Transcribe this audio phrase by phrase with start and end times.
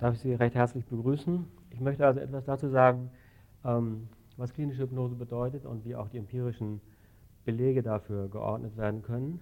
[0.00, 1.44] darf ich Sie recht herzlich begrüßen.
[1.70, 3.10] Ich möchte also etwas dazu sagen,
[3.64, 6.80] ähm, was klinische Hypnose bedeutet und wie auch die empirischen
[7.44, 9.40] Belege dafür geordnet werden können.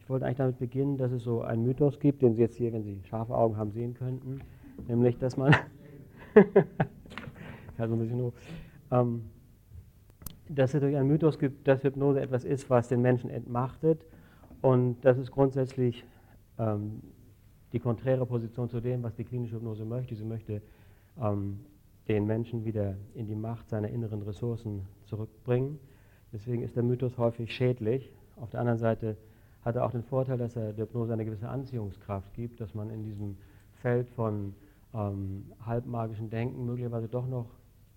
[0.00, 2.72] Ich wollte eigentlich damit beginnen, dass es so einen Mythos gibt, den Sie jetzt hier,
[2.72, 4.40] wenn Sie scharfe Augen haben, sehen könnten,
[4.86, 5.52] nämlich, dass man,
[7.78, 8.32] ja, so ein bisschen hoch,
[8.90, 9.24] ähm,
[10.48, 14.06] dass es durch einen Mythos gibt, dass Hypnose etwas ist, was den Menschen entmachtet
[14.60, 16.04] und das ist grundsätzlich
[16.58, 17.02] ähm,
[17.72, 20.14] die konträre Position zu dem, was die klinische Hypnose möchte.
[20.14, 20.62] Sie möchte
[21.20, 21.60] ähm,
[22.08, 25.78] den Menschen wieder in die Macht seiner inneren Ressourcen zurückbringen.
[26.32, 28.10] Deswegen ist der Mythos häufig schädlich.
[28.36, 29.16] Auf der anderen Seite
[29.62, 32.90] hat er auch den Vorteil, dass er der Hypnose eine gewisse Anziehungskraft gibt, dass man
[32.90, 33.36] in diesem
[33.82, 34.54] Feld von
[34.94, 37.46] ähm, halbmagischen Denken möglicherweise doch noch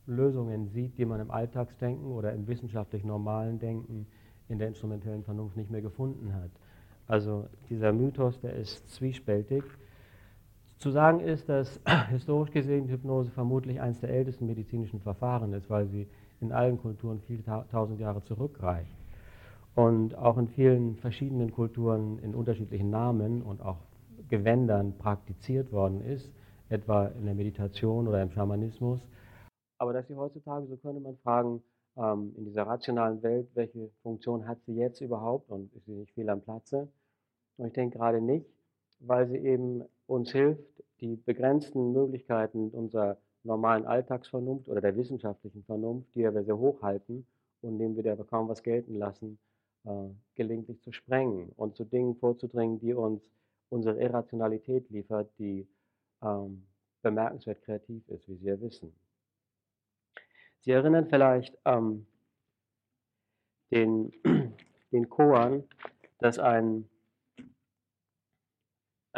[0.08, 4.08] Lösungen sieht, die man im Alltagsdenken oder im wissenschaftlich normalen Denken
[4.48, 6.50] in der instrumentellen Vernunft nicht mehr gefunden hat.
[7.10, 9.64] Also dieser Mythos, der ist zwiespältig.
[10.78, 15.88] Zu sagen ist, dass historisch gesehen Hypnose vermutlich eines der ältesten medizinischen Verfahren ist, weil
[15.88, 16.08] sie
[16.40, 18.96] in allen Kulturen viele tausend Jahre zurückreicht.
[19.74, 23.78] Und auch in vielen verschiedenen Kulturen in unterschiedlichen Namen und auch
[24.30, 26.32] Gewändern praktiziert worden ist,
[26.70, 29.00] etwa in der Meditation oder im Schamanismus.
[29.80, 31.64] Aber dass sie heutzutage, so könnte man fragen,
[31.98, 36.14] ähm, in dieser rationalen Welt, welche Funktion hat sie jetzt überhaupt und ist sie nicht
[36.14, 36.88] fehl am Platze?
[37.60, 38.46] Und ich denke gerade nicht,
[39.02, 40.64] weil sie eben uns hilft,
[41.02, 47.28] die begrenzten Möglichkeiten unserer normalen Alltagsvernunft oder der wissenschaftlichen Vernunft, die wir sehr hoch halten
[47.62, 49.40] und indem wir da kaum was gelten lassen,
[49.84, 53.22] äh, gelegentlich zu sprengen und zu Dingen vorzudringen, die uns
[53.68, 55.68] unsere Irrationalität liefert, die
[56.22, 56.64] ähm,
[57.02, 58.94] bemerkenswert kreativ ist, wie Sie ja wissen.
[60.62, 62.06] Sie erinnern vielleicht ähm,
[63.72, 64.14] den,
[64.94, 65.66] den Koan,
[66.20, 66.90] dass ein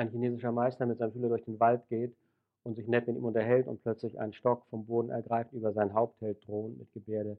[0.01, 2.15] ein chinesischer Meister mit seinem Schüler durch den Wald geht
[2.63, 5.93] und sich nett mit ihm unterhält und plötzlich einen Stock vom Boden ergreift, über sein
[5.93, 7.37] Haupt hält, drohend mit Gebärde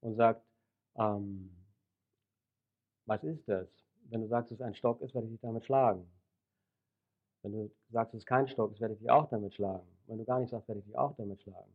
[0.00, 0.42] und sagt,
[0.96, 1.50] ähm,
[3.06, 3.68] was ist das?
[4.08, 6.06] Wenn du sagst, dass es ein Stock ist, werde ich dich damit schlagen.
[7.42, 9.86] Wenn du sagst, es kein Stock ist, werde ich dich auch damit schlagen.
[10.06, 11.72] Wenn du gar nicht sagst, werde ich dich auch damit schlagen.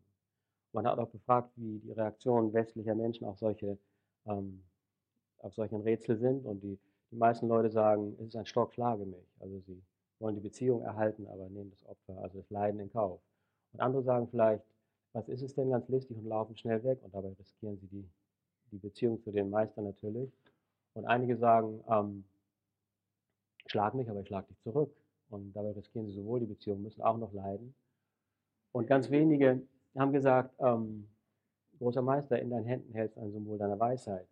[0.72, 3.78] Man hat auch gefragt, wie die Reaktionen westlicher Menschen auf solche,
[4.26, 4.64] ähm,
[5.40, 6.80] auf solchen Rätsel sind und die,
[7.12, 9.26] die meisten Leute sagen, es ist ein Stock, schlage mich.
[9.40, 9.82] Also sie
[10.20, 13.22] wollen die Beziehung erhalten, aber nehmen das Opfer, also das Leiden in Kauf.
[13.74, 14.64] Und andere sagen vielleicht,
[15.14, 18.08] was ist es denn ganz listig und laufen schnell weg und dabei riskieren sie die,
[18.72, 20.32] die Beziehung zu dem Meister natürlich.
[20.94, 22.24] Und einige sagen, ähm,
[23.68, 24.92] schlag mich, aber ich schlag dich zurück.
[25.30, 27.74] Und dabei riskieren sie sowohl die Beziehung, müssen auch noch leiden.
[28.72, 29.62] Und ganz wenige
[29.96, 31.08] haben gesagt, ähm,
[31.78, 34.28] großer Meister, in deinen Händen hältst ein Symbol deiner Weisheit.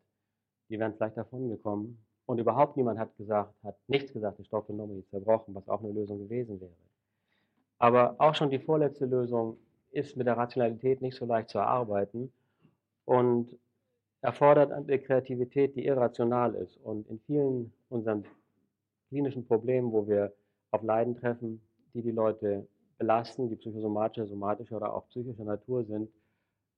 [0.70, 4.98] Die wären vielleicht davon gekommen, und überhaupt niemand hat gesagt, hat nichts gesagt, Stock genommen
[4.98, 6.74] und zerbrochen, was auch eine Lösung gewesen wäre.
[7.80, 9.58] Aber auch schon die vorletzte Lösung
[9.92, 12.32] ist mit der Rationalität nicht so leicht zu erarbeiten
[13.06, 13.58] und
[14.22, 16.76] erfordert eine Kreativität, die irrational ist.
[16.84, 18.26] Und in vielen unseren
[19.08, 20.34] klinischen Problemen, wo wir
[20.72, 21.62] auf Leiden treffen,
[21.94, 22.68] die die Leute
[22.98, 26.10] belasten, die psychosomatische, somatische oder auch psychischer Natur sind,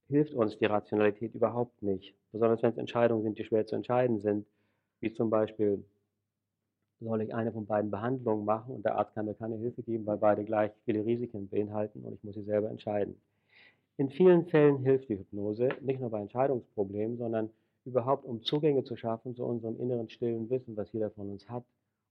[0.09, 2.13] hilft uns die Rationalität überhaupt nicht.
[2.31, 4.45] Besonders wenn es Entscheidungen sind, die schwer zu entscheiden sind
[5.01, 5.83] wie zum Beispiel,
[6.99, 10.05] soll ich eine von beiden Behandlungen machen und der Arzt kann mir keine Hilfe geben,
[10.05, 13.15] weil beide gleich viele Risiken beinhalten und ich muss sie selber entscheiden.
[13.97, 17.49] In vielen Fällen hilft die Hypnose, nicht nur bei Entscheidungsproblemen, sondern
[17.85, 21.63] überhaupt, um Zugänge zu schaffen zu unserem inneren stillen Wissen, was jeder von uns hat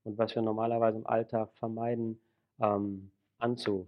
[0.04, 2.18] und was wir normalerweise im Alltag vermeiden
[2.60, 3.86] ähm, anzu,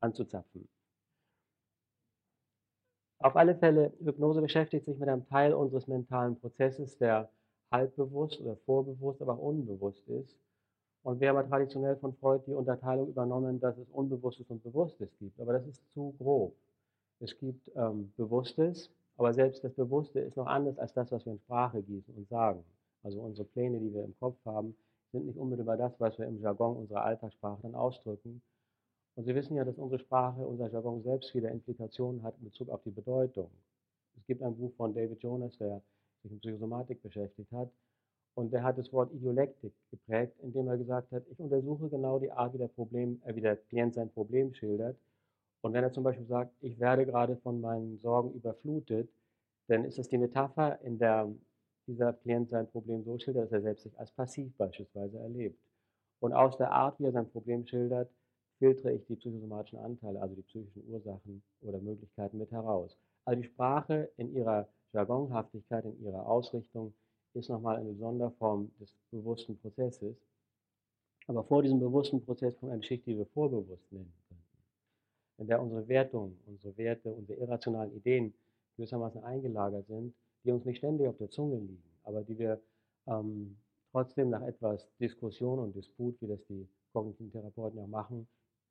[0.00, 0.68] anzuzapfen.
[3.20, 7.28] Auf alle Fälle, Hypnose beschäftigt sich mit einem Teil unseres mentalen Prozesses, der
[7.70, 10.36] halbbewusst oder vorbewusst, aber auch unbewusst ist.
[11.02, 15.40] Und wir haben traditionell von Freud die Unterteilung übernommen, dass es Unbewusstes und Bewusstes gibt.
[15.40, 16.54] Aber das ist zu grob.
[17.20, 21.32] Es gibt ähm, Bewusstes, aber selbst das Bewusste ist noch anders als das, was wir
[21.32, 22.64] in Sprache gießen und sagen.
[23.02, 24.76] Also unsere Pläne, die wir im Kopf haben,
[25.12, 28.42] sind nicht unmittelbar das, was wir im Jargon unserer Alltagssprache dann ausdrücken.
[29.16, 32.68] Und Sie wissen ja, dass unsere Sprache, unser Jargon selbst wieder Implikationen hat in Bezug
[32.68, 33.50] auf die Bedeutung.
[34.16, 35.82] Es gibt ein Buch von David Jonas, der
[36.22, 37.70] sich mit Psychosomatik beschäftigt hat.
[38.34, 42.30] Und er hat das Wort Idiolektik geprägt, indem er gesagt hat, ich untersuche genau die
[42.30, 44.96] Art, wie der, Problem, äh, wie der Klient sein Problem schildert.
[45.60, 49.10] Und wenn er zum Beispiel sagt, ich werde gerade von meinen Sorgen überflutet,
[49.66, 51.28] dann ist das die Metapher, in der
[51.88, 55.58] dieser Klient sein Problem so schildert, dass er selbst sich als passiv beispielsweise erlebt.
[56.20, 58.10] Und aus der Art, wie er sein Problem schildert,
[58.58, 62.96] filtere ich die psychosomatischen Anteile, also die psychischen Ursachen oder Möglichkeiten mit heraus.
[63.24, 66.94] Also die Sprache in ihrer Jargonhaftigkeit in ihrer Ausrichtung
[67.34, 70.16] ist nochmal eine Sonderform des bewussten Prozesses.
[71.26, 75.46] Aber vor diesem bewussten Prozess kommt eine Schicht, die wir vorbewusst nennen können.
[75.46, 78.34] der unsere Wertungen, unsere Werte, unsere irrationalen Ideen
[78.76, 80.14] gewissermaßen eingelagert sind,
[80.44, 82.60] die uns nicht ständig auf der Zunge liegen, aber die wir
[83.06, 83.58] ähm,
[83.92, 88.26] trotzdem nach etwas Diskussion und Disput, wie das die kognitiven Therapeuten auch machen,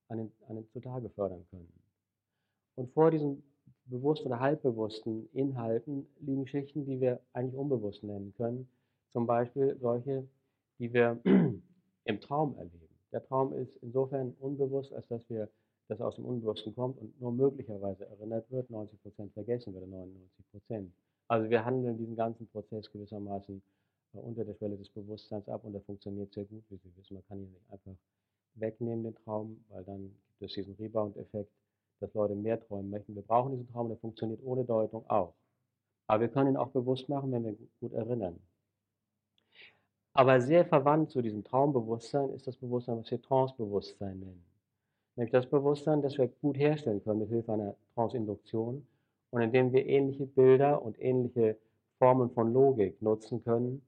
[0.08, 1.72] an den, an den zutage fördern können.
[2.76, 3.44] Und vor diesen
[3.90, 8.68] bewussten oder halbbewussten Inhalten liegen Schichten, die wir eigentlich unbewusst nennen können.
[9.14, 10.28] Zum Beispiel solche,
[10.80, 11.20] die wir
[12.04, 12.88] im Traum erleben.
[13.12, 15.50] Der Traum ist insofern unbewusst, als dass wir
[15.88, 20.90] das aus dem Unbewussten kommt und nur möglicherweise erinnert wird, 90% vergessen wird, 99%
[21.30, 23.62] Also wir handeln diesen ganzen Prozess gewissermaßen
[24.14, 27.14] äh, unter der Schwelle des Bewusstseins ab und der funktioniert sehr gut, wie Sie wissen.
[27.16, 27.96] Man kann ihn nicht einfach
[28.56, 31.52] wegnehmen, den Traum, weil dann gibt es diesen Rebound-Effekt,
[32.00, 33.16] dass Leute mehr träumen möchten.
[33.16, 35.34] Wir brauchen diesen Traum, der funktioniert ohne Deutung auch.
[36.08, 38.40] Aber wir können ihn auch bewusst machen, wenn wir ihn gut erinnern.
[40.14, 44.44] Aber sehr verwandt zu diesem Traumbewusstsein ist das Bewusstsein, was wir Trancebewusstsein nennen.
[45.16, 48.88] Nämlich das Bewusstsein, das wir gut herstellen können mit Hilfe einer Trance-Induktion
[49.32, 51.58] und indem wir ähnliche Bilder und ähnliche
[52.00, 53.82] Formen von Logik nutzen können,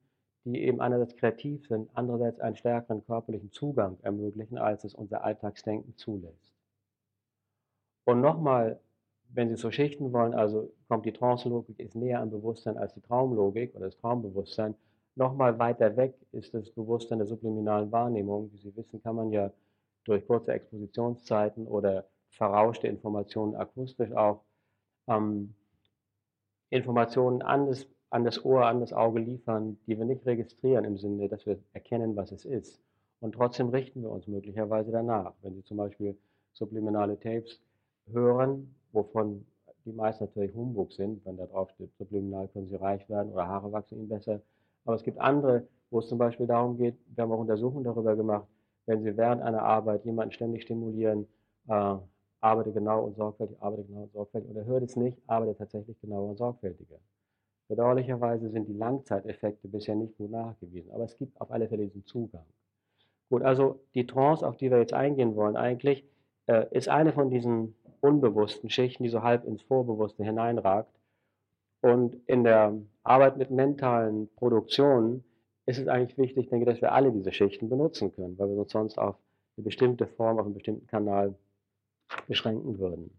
[0.44, 5.95] die eben einerseits kreativ sind, andererseits einen stärkeren körperlichen Zugang ermöglichen, als es unser Alltagsdenken
[5.97, 6.49] zulässt.
[8.09, 8.79] Und nochmal,
[9.33, 13.01] wenn Sie so schichten wollen, also kommt die Trance-Logik ist näher am Bewusstsein als die
[13.01, 14.75] Traumlogik oder das Traumbewusstsein,
[15.19, 18.50] Nochmal weiter weg ist das Bewusstsein der subliminalen Wahrnehmung.
[18.53, 19.51] Wie Sie wissen, kann man ja
[20.06, 24.45] durch kurze Expositionszeiten oder verrauschte Informationen akustisch auch
[25.07, 25.53] ähm,
[26.69, 30.97] Informationen an das, an das Ohr, an das Auge liefern, die wir nicht registrieren im
[30.97, 32.79] Sinne, dass wir erkennen, was es ist.
[33.19, 35.33] Und trotzdem richten wir uns möglicherweise danach.
[35.41, 36.17] Wenn Sie zum Beispiel
[36.53, 37.59] subliminale Tapes
[38.11, 39.45] hören, wovon
[39.85, 43.47] die meisten natürlich Humbug sind, wenn da drauf steht, subliminal können Sie reich werden oder
[43.47, 44.41] Haare wachsen Ihnen besser,
[44.85, 48.15] aber es gibt andere, wo es zum Beispiel darum geht, wir haben auch Untersuchungen darüber
[48.15, 48.47] gemacht,
[48.85, 51.27] wenn Sie während einer Arbeit jemanden ständig stimulieren,
[51.67, 51.95] äh,
[52.41, 56.29] arbeite genau und sorgfältig, arbeite genau und sorgfältig, oder hört es nicht, arbeite tatsächlich genauer
[56.29, 56.97] und sorgfältiger.
[57.67, 62.05] Bedauerlicherweise sind die Langzeiteffekte bisher nicht gut nachgewiesen, aber es gibt auf alle Fälle diesen
[62.05, 62.45] Zugang.
[63.29, 66.03] Gut, also die Trance, auf die wir jetzt eingehen wollen, eigentlich
[66.47, 70.94] äh, ist eine von diesen unbewussten Schichten, die so halb ins Vorbewusste hineinragt.
[71.81, 72.74] Und in der
[73.04, 75.24] Arbeit mit mentalen Produktionen
[75.66, 78.72] ist es eigentlich wichtig, denke, dass wir alle diese Schichten benutzen können, weil wir uns
[78.72, 79.16] sonst auf
[79.56, 81.36] eine bestimmte Form, auf einen bestimmten Kanal
[82.28, 83.12] beschränken würden.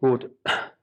[0.00, 0.30] Gut,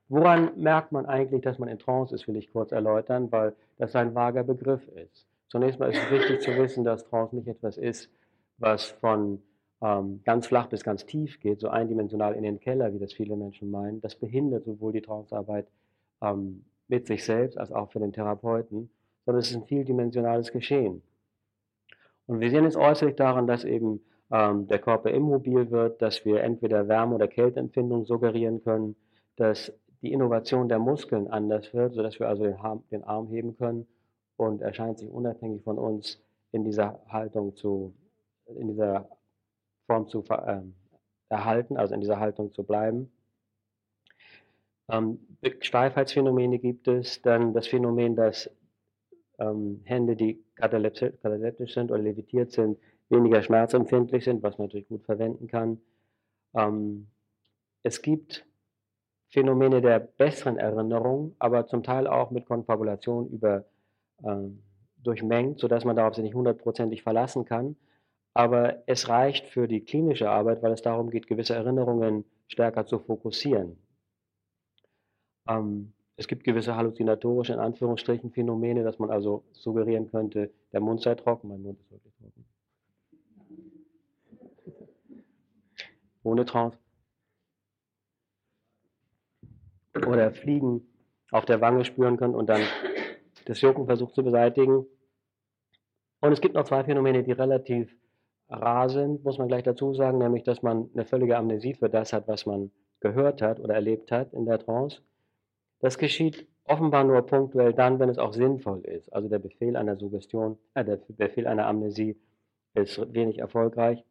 [0.08, 3.94] woran merkt man eigentlich, dass man in Trance ist, will ich kurz erläutern, weil das
[3.94, 5.26] ein vager Begriff ist.
[5.48, 8.10] Zunächst mal ist es wichtig zu wissen, dass Trance nicht etwas ist,
[8.58, 9.42] was von
[10.24, 13.68] ganz flach bis ganz tief geht, so eindimensional in den Keller, wie das viele Menschen
[13.68, 15.66] meinen, das behindert sowohl die Trancearbeit
[16.20, 18.90] ähm, mit sich selbst als auch für den Therapeuten,
[19.24, 21.02] sondern es ist ein vieldimensionales Geschehen.
[22.26, 24.00] Und wir sehen es äußerlich daran, dass eben
[24.30, 28.94] ähm, der Körper immobil wird, dass wir entweder Wärme- oder Kälteempfindung suggerieren können,
[29.34, 33.56] dass die Innovation der Muskeln anders wird, sodass wir also den Arm, den Arm heben
[33.56, 33.88] können
[34.36, 36.20] und er scheint sich unabhängig von uns
[36.52, 37.94] in dieser Haltung zu,
[38.46, 39.08] in dieser
[39.86, 40.60] Form zu äh,
[41.28, 43.10] erhalten, also in dieser Haltung zu bleiben.
[44.90, 45.18] Ähm,
[45.60, 48.50] Steifheitsphänomene gibt es, dann das Phänomen, dass
[49.38, 55.04] ähm, Hände, die kataleptisch sind oder levitiert sind, weniger schmerzempfindlich sind, was man natürlich gut
[55.04, 55.80] verwenden kann.
[56.54, 57.08] Ähm,
[57.82, 58.46] es gibt
[59.28, 63.64] Phänomene der besseren Erinnerung, aber zum Teil auch mit Konfabulation über,
[64.24, 64.62] ähm,
[65.02, 67.76] durchmengt, sodass man darauf sich nicht hundertprozentig verlassen kann.
[68.34, 72.98] Aber es reicht für die klinische Arbeit, weil es darum geht, gewisse Erinnerungen stärker zu
[72.98, 73.76] fokussieren.
[75.48, 81.02] Ähm, es gibt gewisse halluzinatorische, in Anführungsstrichen, Phänomene, dass man also suggerieren könnte, der Mund
[81.02, 82.44] sei trocken, mein Mund ist wirklich trocken.
[86.22, 86.78] Ohne Trance.
[90.06, 90.86] Oder Fliegen
[91.30, 92.62] auf der Wange spüren können und dann
[93.46, 94.86] das Jucken versucht zu beseitigen.
[96.20, 97.94] Und es gibt noch zwei Phänomene, die relativ
[98.52, 102.12] rar sind, muss man gleich dazu sagen, nämlich dass man eine völlige Amnesie für das
[102.12, 105.02] hat, was man gehört hat oder erlebt hat in der Trance.
[105.80, 109.12] Das geschieht offenbar nur punktuell dann, wenn es auch sinnvoll ist.
[109.12, 112.16] Also der Befehl einer Suggestion, äh, der Befehl einer Amnesie
[112.74, 114.04] ist wenig erfolgreich.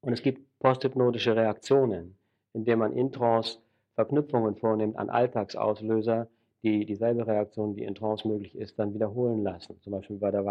[0.00, 2.16] Und es gibt posthypnotische Reaktionen,
[2.54, 3.58] indem man in Trance
[3.94, 6.28] Verknüpfungen vornimmt an Alltagsauslöser,
[6.62, 9.80] die dieselbe Reaktion, die in Trance möglich ist, dann wiederholen lassen.
[9.82, 10.44] Zum Beispiel bei der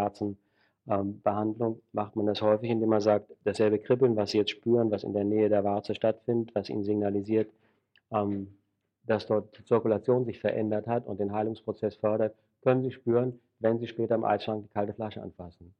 [0.85, 5.03] Warzenbehandlung macht man das häufig, indem man sagt, dasselbe Kribbeln, was Sie jetzt spüren, was
[5.03, 7.49] in der Nähe der Warze stattfindet, was Ihnen signalisiert,
[8.11, 8.57] ähm,
[9.03, 13.79] dass dort die Zirkulation sich verändert hat und den Heilungsprozess fördert, können Sie spüren, wenn
[13.79, 15.73] Sie später im Eisschrank die kalte Flasche anfassen.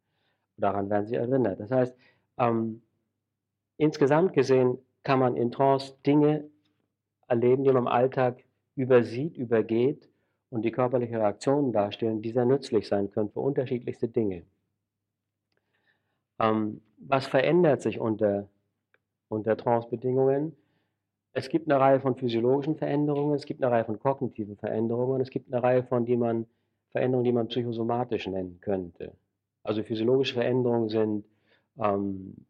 [0.57, 1.59] Daran werden Sie erinnert.
[1.59, 1.95] Das heißt,
[2.37, 2.81] ähm,
[3.77, 6.45] insgesamt gesehen kann man in Trance Dinge
[7.27, 8.43] erleben, die man im Alltag
[8.75, 10.09] übersieht, übergeht
[10.49, 14.43] und die körperliche Reaktionen darstellen, die sehr nützlich sein können für unterschiedlichste Dinge.
[16.41, 18.47] Ähm, was verändert sich unter,
[19.29, 20.55] unter Trance-Bedingungen?
[21.33, 25.29] Es gibt eine Reihe von physiologischen Veränderungen, es gibt eine Reihe von kognitiven Veränderungen, es
[25.29, 26.45] gibt eine Reihe von die man,
[26.91, 29.13] Veränderungen, die man psychosomatisch nennen könnte.
[29.63, 31.25] Also physiologische Veränderungen sind
[31.79, 32.45] ähm,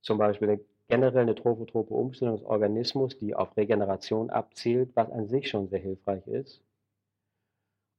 [0.00, 5.26] zum Beispiel eine generell eine trophotrope Umstellung des Organismus, die auf Regeneration abzielt, was an
[5.26, 6.62] sich schon sehr hilfreich ist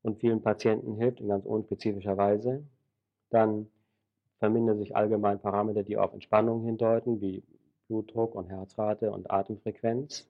[0.04, 2.64] und vielen Patienten hilft in ganz unspezifischer Weise.
[3.32, 3.68] Dann
[4.44, 7.42] vermindern sich allgemein Parameter, die auf Entspannung hindeuten, wie
[7.88, 10.30] Blutdruck und Herzrate und Atemfrequenz.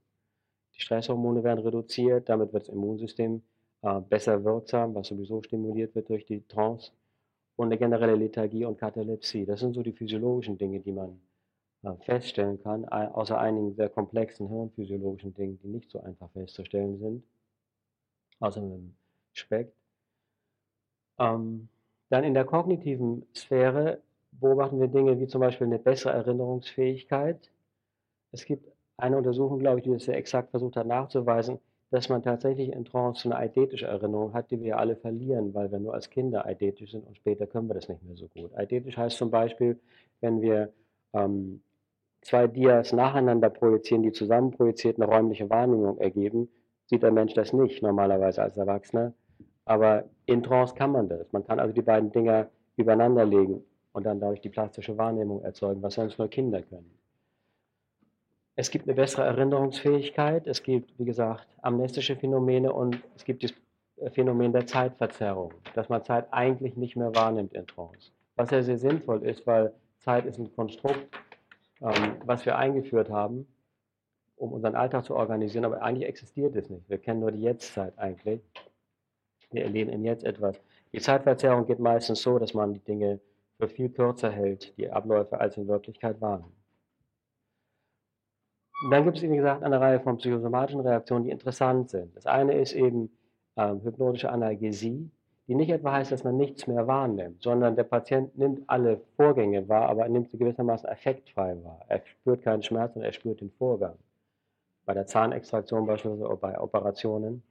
[0.76, 3.42] Die Stresshormone werden reduziert, damit wird das Immunsystem
[3.82, 6.92] äh, besser wirksam, was sowieso stimuliert wird durch die Trance.
[7.56, 9.48] Und eine generelle Lethargie und Katalepsie.
[9.48, 11.20] Das sind so die physiologischen Dinge, die man
[11.82, 17.24] äh, feststellen kann, außer einigen sehr komplexen hirnphysiologischen Dingen, die nicht so einfach festzustellen sind.
[18.40, 18.96] Außer mit dem
[19.32, 19.74] Speck.
[21.18, 21.68] Ähm,
[22.14, 24.00] dann in der kognitiven Sphäre
[24.34, 27.50] beobachten wir Dinge wie zum Beispiel eine bessere Erinnerungsfähigkeit.
[28.32, 31.58] Es gibt eine Untersuchung, glaube ich, die das sehr exakt versucht hat nachzuweisen,
[31.90, 35.80] dass man tatsächlich in Trance eine eidetische Erinnerung hat, die wir alle verlieren, weil wir
[35.80, 38.56] nur als Kinder eidetisch sind und später können wir das nicht mehr so gut.
[38.56, 39.80] Eidetisch heißt zum Beispiel,
[40.22, 40.72] wenn wir
[41.14, 41.64] ähm,
[42.22, 46.48] zwei Dias nacheinander projizieren, die zusammen projiziert eine räumliche Wahrnehmung ergeben,
[46.86, 49.14] sieht der Mensch das nicht normalerweise als Erwachsener.
[49.66, 51.32] Aber in Trance kann man das.
[51.32, 55.82] Man kann also die beiden Dinger übereinander legen und dann dadurch die plastische Wahrnehmung erzeugen,
[55.82, 56.92] was sonst nur Kinder können.
[58.56, 63.54] Es gibt eine bessere Erinnerungsfähigkeit, es gibt, wie gesagt, amnestische Phänomene und es gibt das
[64.14, 68.12] Phänomen der Zeitverzerrung, dass man Zeit eigentlich nicht mehr wahrnimmt in Trance.
[68.36, 71.08] Was ja sehr sinnvoll ist, weil Zeit ist ein Konstrukt,
[71.82, 73.48] ähm, was wir eingeführt haben,
[74.36, 76.90] um unseren Alltag zu organisieren, aber eigentlich existiert es nicht.
[76.90, 78.42] Wir kennen nur die Jetztzeit eigentlich.
[79.54, 80.60] Wir erleben im Jetzt etwas.
[80.92, 83.20] Die Zeitverzerrung geht meistens so, dass man die Dinge
[83.60, 86.52] für viel kürzer hält, die Abläufe, als in Wirklichkeit waren.
[88.84, 92.16] Und dann gibt es, wie gesagt, eine Reihe von psychosomatischen Reaktionen, die interessant sind.
[92.18, 93.10] Das eine ist eben
[93.56, 95.10] ähm, hypnotische Analgesie,
[95.48, 99.70] die nicht etwa heißt, dass man nichts mehr wahrnimmt, sondern der Patient nimmt alle Vorgänge
[99.70, 101.80] wahr, aber er nimmt sie gewissermaßen effektfrei wahr.
[101.88, 103.96] Er spürt keinen Schmerz und er spürt den Vorgang.
[104.86, 107.44] Bei der Zahnextraktion beispielsweise oder bei Operationen.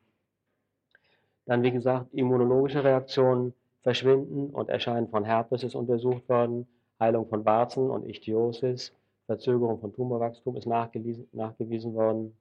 [1.47, 6.67] Dann, wie gesagt, immunologische Reaktionen verschwinden und Erscheinen von Herpes ist untersucht worden,
[7.01, 8.93] Heilung von Warzen und Ichthyosis,
[9.27, 12.37] Verzögerung von Tumorwachstum ist nachgewiesen, worden.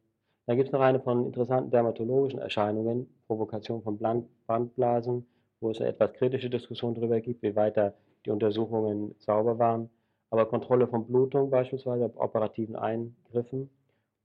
[0.46, 5.26] Dann gibt es noch eine von interessanten dermatologischen Erscheinungen, Provokation von Brandblasen,
[5.62, 7.94] wo es eine etwas kritische Diskussion darüber gibt, wie weit
[8.26, 9.90] die Untersuchungen sauber waren.
[10.30, 13.70] Aber Kontrolle von Blutung beispielsweise, operativen Eingriffen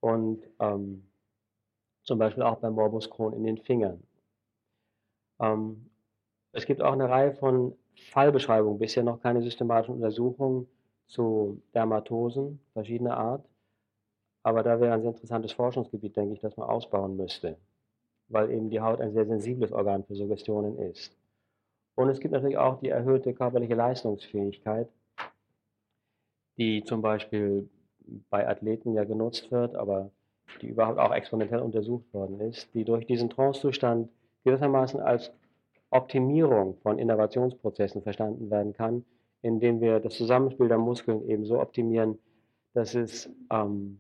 [0.00, 1.04] und ähm,
[2.02, 4.02] zum Beispiel auch beim Morbus Crohn in den Fingern.
[5.40, 5.90] Ähm,
[6.52, 7.75] es gibt auch eine Reihe von
[8.11, 10.66] Fallbeschreibungen, bisher noch keine systematischen Untersuchungen
[11.09, 13.45] zu Dermatosen verschiedener Art.
[14.43, 17.57] Aber da wäre ein sehr interessantes Forschungsgebiet, denke ich, das man ausbauen müsste,
[18.28, 21.16] weil eben die Haut ein sehr sensibles Organ für Suggestionen ist.
[21.97, 24.88] Und es gibt natürlich auch die erhöhte körperliche Leistungsfähigkeit,
[26.59, 27.69] die zum Beispiel
[28.31, 30.11] bei Athleten ja genutzt wird, aber
[30.62, 34.09] die überhaupt auch experimentell untersucht worden ist, die durch diesen Trancezustand
[34.47, 35.33] gewissermaßen als
[35.91, 39.05] Optimierung von Innovationsprozessen verstanden werden kann,
[39.43, 42.19] indem wir das Zusammenspiel der Muskeln eben so optimieren,
[42.73, 43.99] dass es ähm,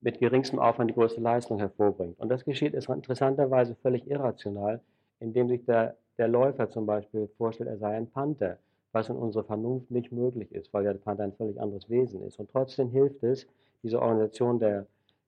[0.00, 2.18] mit geringstem Aufwand die größte Leistung hervorbringt.
[2.18, 4.80] Und das geschieht interessanterweise völlig irrational,
[5.18, 8.58] indem sich der, der Läufer zum Beispiel vorstellt, er sei ein Panther,
[8.92, 12.38] was in unserer Vernunft nicht möglich ist, weil der Panther ein völlig anderes Wesen ist.
[12.38, 13.46] Und trotzdem hilft es,
[13.82, 14.86] diese Organisation der,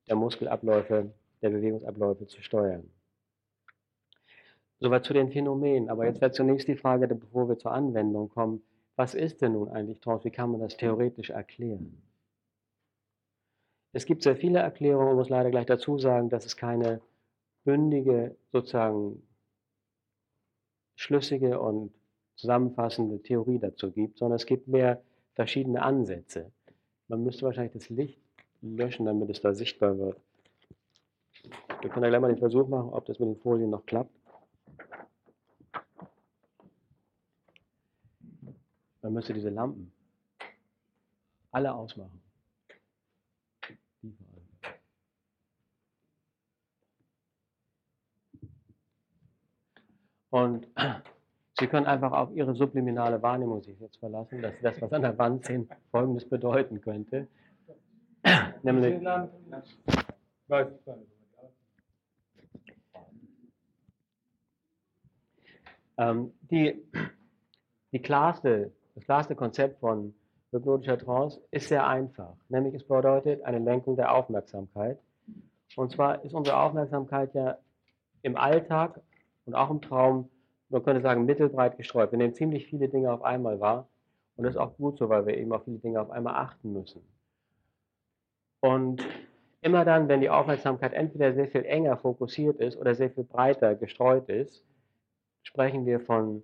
[0.08, 1.10] der Muskelabläufe,
[1.42, 2.84] der Bewegungsabläufe zu steuern.
[4.82, 5.88] Soweit zu den Phänomenen.
[5.88, 8.62] Aber jetzt wäre zunächst die Frage, bevor wir zur Anwendung kommen,
[8.96, 10.24] was ist denn nun eigentlich Trance?
[10.24, 12.02] Wie kann man das theoretisch erklären?
[13.92, 17.00] Es gibt sehr viele Erklärungen und muss leider gleich dazu sagen, dass es keine
[17.64, 19.22] bündige, sozusagen
[20.96, 21.92] schlüssige und
[22.34, 25.00] zusammenfassende Theorie dazu gibt, sondern es gibt mehr
[25.34, 26.50] verschiedene Ansätze.
[27.06, 28.18] Man müsste wahrscheinlich das Licht
[28.62, 30.16] löschen, damit es da sichtbar wird.
[31.80, 34.21] Wir können ja gleich mal den Versuch machen, ob das mit den Folien noch klappt.
[39.02, 39.92] Man müsste diese Lampen
[41.50, 42.22] alle ausmachen.
[50.30, 50.66] Und
[51.58, 55.18] Sie können einfach auf Ihre subliminale Wahrnehmung sich jetzt verlassen, dass das, was an der
[55.18, 57.28] Wand sehen, Folgendes bedeuten könnte.
[58.62, 59.00] Nämlich,
[65.98, 66.82] ähm, die,
[67.92, 70.14] die klarste, das klarste Konzept von
[70.50, 72.34] hypnotischer Trance ist sehr einfach.
[72.48, 74.98] Nämlich es bedeutet eine Lenkung der Aufmerksamkeit.
[75.76, 77.58] Und zwar ist unsere Aufmerksamkeit ja
[78.22, 79.00] im Alltag
[79.46, 80.28] und auch im Traum,
[80.68, 82.12] man könnte sagen, mittelbreit gestreut.
[82.12, 83.88] Wir nehmen ziemlich viele Dinge auf einmal wahr.
[84.36, 86.72] Und das ist auch gut so, weil wir eben auf viele Dinge auf einmal achten
[86.72, 87.02] müssen.
[88.60, 89.06] Und
[89.60, 93.74] immer dann, wenn die Aufmerksamkeit entweder sehr viel enger fokussiert ist oder sehr viel breiter
[93.74, 94.64] gestreut ist,
[95.42, 96.42] sprechen wir von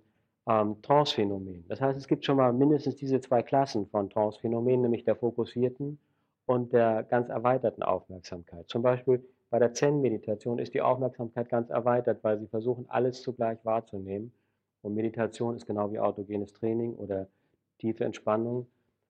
[0.49, 1.63] ähm, Trance-Phänomenen.
[1.67, 5.99] Das heißt, es gibt schon mal mindestens diese zwei Klassen von Trance-Phänomenen, nämlich der fokussierten
[6.47, 8.67] und der ganz erweiterten Aufmerksamkeit.
[8.67, 13.63] Zum Beispiel bei der Zen-Meditation ist die Aufmerksamkeit ganz erweitert, weil sie versuchen, alles zugleich
[13.63, 14.33] wahrzunehmen.
[14.81, 17.27] Und Meditation ist genau wie autogenes Training oder
[17.77, 18.67] tiefe Entspannung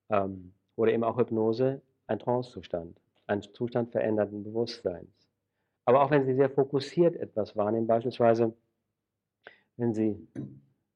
[0.10, 5.10] ähm, oder eben auch Hypnose ein Trancezustand, ein Zustand veränderten Bewusstseins.
[5.86, 8.54] Aber auch wenn Sie sehr fokussiert etwas wahrnehmen, beispielsweise
[9.78, 10.28] wenn Sie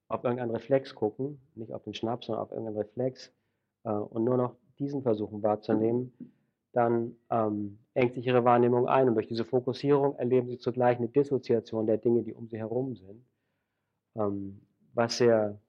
[0.07, 3.33] auf irgendeinen Reflex gucken, nicht auf den Schnaps, sondern auf irgendeinen Reflex
[3.83, 6.13] äh, und nur noch diesen versuchen wahrzunehmen,
[6.71, 11.07] dann ähm, engt sich Ihre Wahrnehmung ein und durch diese Fokussierung erleben Sie zugleich eine
[11.07, 13.23] Dissoziation der Dinge, die um Sie herum sind,
[14.15, 14.61] ähm,
[14.93, 15.59] was, sehr,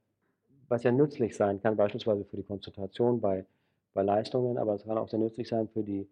[0.68, 3.44] was sehr nützlich sein kann, beispielsweise für die Konzentration bei
[3.94, 6.06] bei Leistungen, aber es kann auch sehr nützlich sein für die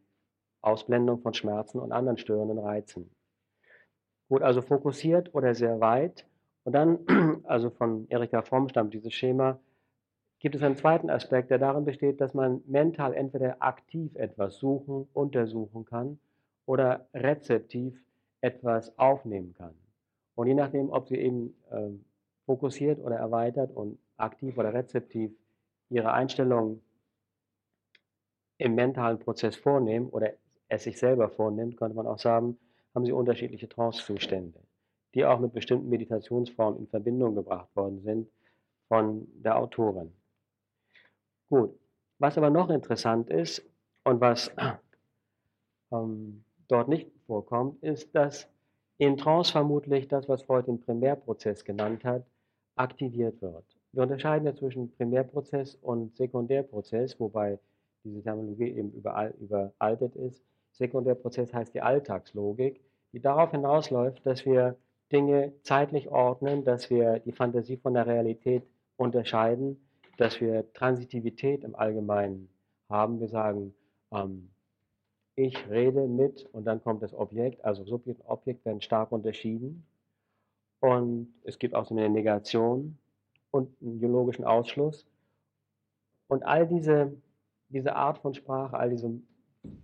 [0.63, 3.11] Ausblendung von Schmerzen und anderen störenden Reizen.
[4.29, 6.27] Gut, also fokussiert oder sehr weit.
[6.65, 6.99] Und dann,
[7.45, 9.59] also von Erika Fromm stammt dieses Schema,
[10.39, 15.09] gibt es einen zweiten Aspekt, der darin besteht, dass man mental entweder aktiv etwas suchen,
[15.13, 16.19] untersuchen kann
[16.67, 18.01] oder rezeptiv
[18.41, 19.75] etwas aufnehmen kann.
[20.35, 21.91] Und je nachdem, ob Sie eben äh,
[22.47, 25.33] fokussiert oder erweitert und aktiv oder rezeptiv
[25.91, 26.81] Ihre Einstellung
[28.59, 30.33] im mentalen Prozess vornehmen oder
[30.69, 32.59] es sich selber vornimmt, könnte man auch sagen,
[32.95, 34.59] haben sie unterschiedliche Trancezustände,
[35.15, 38.29] die auch mit bestimmten Meditationsformen in Verbindung gebracht worden sind
[38.89, 40.13] von der Autorin.
[41.49, 41.79] Gut,
[42.19, 43.63] was aber noch interessant ist
[44.05, 44.51] und was
[45.93, 48.49] ähm, dort nicht vorkommt, ist, dass
[48.99, 52.25] in Trance vermutlich das, was Freud den Primärprozess genannt hat,
[52.77, 53.65] aktiviert wird.
[53.93, 57.59] Wir unterscheiden ja zwischen Primärprozess und Sekundärprozess, wobei
[58.05, 60.43] diese Terminologie eben überall, überaltet ist.
[60.73, 62.81] Sekundärprozess heißt die Alltagslogik,
[63.13, 64.77] die darauf hinausläuft, dass wir
[65.13, 68.65] Dinge zeitlich ordnen, dass wir die Fantasie von der Realität
[68.97, 69.81] unterscheiden,
[70.17, 72.49] dass wir Transitivität im Allgemeinen
[72.89, 73.21] haben.
[73.21, 73.75] Wir sagen,
[74.11, 74.51] ähm,
[75.35, 79.85] ich rede mit und dann kommt das Objekt, also Subjekt und Objekt werden stark unterschieden.
[80.81, 82.99] Und es gibt außerdem eine Negation
[83.51, 85.07] und einen biologischen Ausschluss.
[86.29, 87.13] Und all diese
[87.73, 89.11] diese Art von Sprache, all diese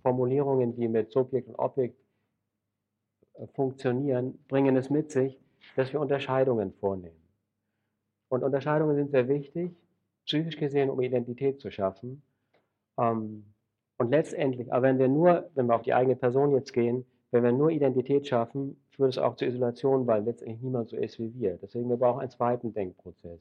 [0.01, 1.98] Formulierungen, die mit Subjekt und Objekt
[3.53, 5.39] funktionieren, bringen es mit sich,
[5.75, 7.15] dass wir Unterscheidungen vornehmen.
[8.29, 9.71] Und Unterscheidungen sind sehr wichtig,
[10.25, 12.21] psychisch gesehen, um Identität zu schaffen.
[12.97, 13.45] Ähm,
[13.97, 17.43] und letztendlich, aber wenn wir nur, wenn wir auf die eigene Person jetzt gehen, wenn
[17.43, 21.33] wir nur Identität schaffen, führt es auch zur Isolation, weil letztendlich niemand so ist wie
[21.35, 21.57] wir.
[21.61, 23.39] Deswegen wir brauchen einen zweiten Denkprozess.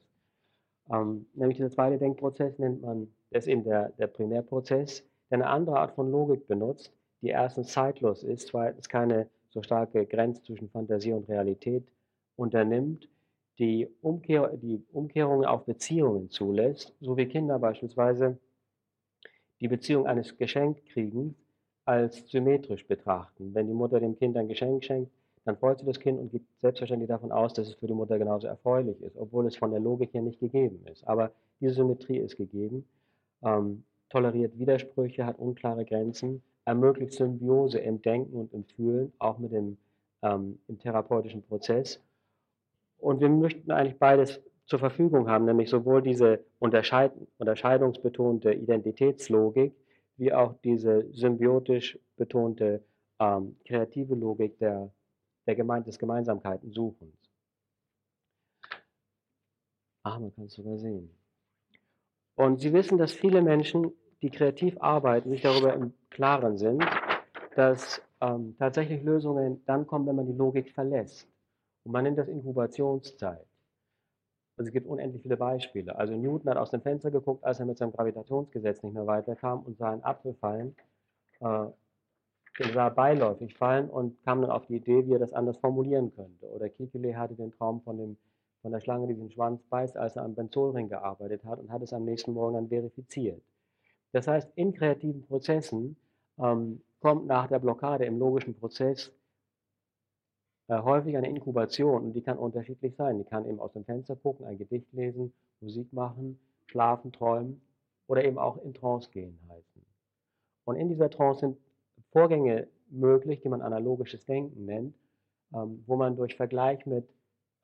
[0.90, 5.46] Ähm, nämlich dieser zweite Denkprozess nennt man, das ist eben der, der Primärprozess, der eine
[5.48, 10.70] andere Art von Logik benutzt, die erstens zeitlos ist, zweitens keine so starke Grenze zwischen
[10.70, 11.86] Fantasie und Realität
[12.36, 13.08] unternimmt,
[13.58, 18.38] die, Umkehr, die Umkehrungen auf Beziehungen zulässt, so wie Kinder beispielsweise
[19.60, 21.34] die Beziehung eines Geschenkkriegen
[21.84, 23.54] als symmetrisch betrachten.
[23.54, 25.10] Wenn die Mutter dem Kind ein Geschenk schenkt,
[25.44, 28.18] dann freut sich das Kind und geht selbstverständlich davon aus, dass es für die Mutter
[28.18, 31.06] genauso erfreulich ist, obwohl es von der Logik her nicht gegeben ist.
[31.08, 32.86] Aber diese Symmetrie ist gegeben,
[33.42, 39.52] ähm, toleriert Widersprüche, hat unklare Grenzen, ermöglicht Symbiose im Denken und im Fühlen, auch mit
[39.52, 39.78] dem
[40.20, 41.98] ähm, im therapeutischen Prozess.
[42.98, 49.72] Und wir möchten eigentlich beides zur Verfügung haben, nämlich sowohl diese Unterscheid unterscheidungsbetonte Identitätslogik,
[50.18, 52.84] wie auch diese symbiotisch betonte
[53.18, 54.92] ähm, kreative Logik der
[55.46, 57.16] der Gemeinde, des Gemeinsamkeiten Suchens.
[60.02, 61.08] Ah, man kann es sogar sehen.
[62.34, 66.84] Und Sie wissen, dass viele Menschen, die kreativ arbeiten, sich darüber im Klaren sind,
[67.54, 71.28] dass ähm, tatsächlich Lösungen dann kommen, wenn man die Logik verlässt.
[71.84, 73.46] Und man nennt das Inkubationszeit.
[74.56, 75.96] Also es gibt unendlich viele Beispiele.
[75.96, 79.62] Also Newton hat aus dem Fenster geguckt, als er mit seinem Gravitationsgesetz nicht mehr weiterkam
[79.62, 80.74] und sah einen Apfel fallen.
[81.40, 81.66] Äh,
[82.58, 86.12] den sah beiläufig fallen und kam dann auf die Idee, wie er das anders formulieren
[86.14, 86.50] könnte.
[86.50, 88.16] Oder Kekule hatte den Traum von, dem,
[88.62, 91.82] von der Schlange, die den Schwanz beißt, als er am Benzolring gearbeitet hat und hat
[91.82, 93.40] es am nächsten Morgen dann verifiziert.
[94.12, 95.96] Das heißt, in kreativen Prozessen
[96.38, 99.12] ähm, kommt nach der Blockade im logischen Prozess
[100.68, 103.18] äh, häufig eine Inkubation und die kann unterschiedlich sein.
[103.18, 107.60] Die kann eben aus dem Fenster gucken, ein Gedicht lesen, Musik machen, schlafen, träumen
[108.06, 109.82] oder eben auch in Trance gehen heißen.
[110.64, 111.58] Und in dieser Trance sind
[112.10, 114.94] Vorgänge möglich, die man analogisches Denken nennt,
[115.54, 117.08] ähm, wo man durch Vergleich mit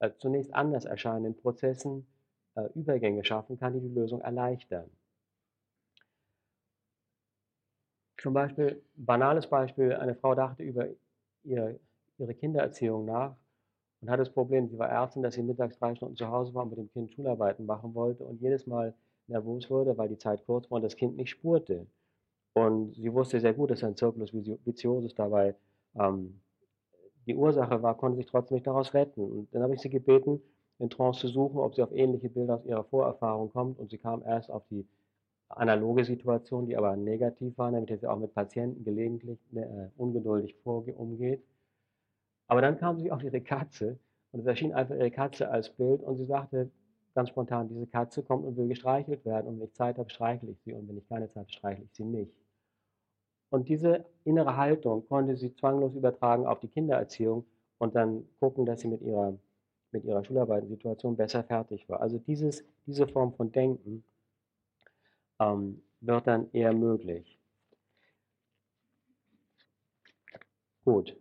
[0.00, 2.06] äh, zunächst anders erscheinenden Prozessen
[2.54, 4.90] äh, Übergänge schaffen kann, die die Lösung erleichtern.
[8.24, 10.86] Zum Beispiel, banales Beispiel, eine Frau dachte über
[11.42, 11.78] ihre,
[12.16, 13.36] ihre Kindererziehung nach
[14.00, 16.62] und hatte das Problem, sie war Ärztin, dass sie mittags drei Stunden zu Hause war
[16.62, 18.94] und mit dem Kind Schularbeiten machen wollte und jedes Mal
[19.26, 21.86] nervös wurde, weil die Zeit kurz war und das Kind nicht spurte.
[22.54, 25.54] Und sie wusste sehr gut, dass ein Zirkulus viciosus dabei
[25.94, 26.40] ähm,
[27.26, 29.20] die Ursache war, konnte sich trotzdem nicht daraus retten.
[29.20, 30.40] Und dann habe ich sie gebeten,
[30.78, 33.78] in Trance zu suchen, ob sie auf ähnliche Bilder aus ihrer Vorerfahrung kommt.
[33.78, 34.86] Und sie kam erst auf die
[35.48, 40.00] analoge Situation, die aber negativ war, nämlich dass sie auch mit Patienten gelegentlich ne, äh,
[40.00, 41.42] ungeduldig umgeht.
[42.46, 43.98] Aber dann kam sie auf ihre Katze
[44.32, 46.70] und es erschien einfach ihre Katze als Bild und sie sagte
[47.14, 50.50] ganz spontan, diese Katze kommt und will gestreichelt werden und wenn ich Zeit habe, streichle
[50.50, 52.32] ich sie und wenn ich keine Zeit habe, streichle ich sie nicht.
[53.50, 57.44] Und diese innere Haltung konnte sie zwanglos übertragen auf die Kindererziehung
[57.78, 59.38] und dann gucken, dass sie mit ihrer,
[59.92, 62.00] mit ihrer Schularbeitensituation besser fertig war.
[62.00, 64.02] Also dieses, diese Form von Denken
[65.40, 67.38] ähm, wird dann eher möglich.
[70.84, 71.16] Gut.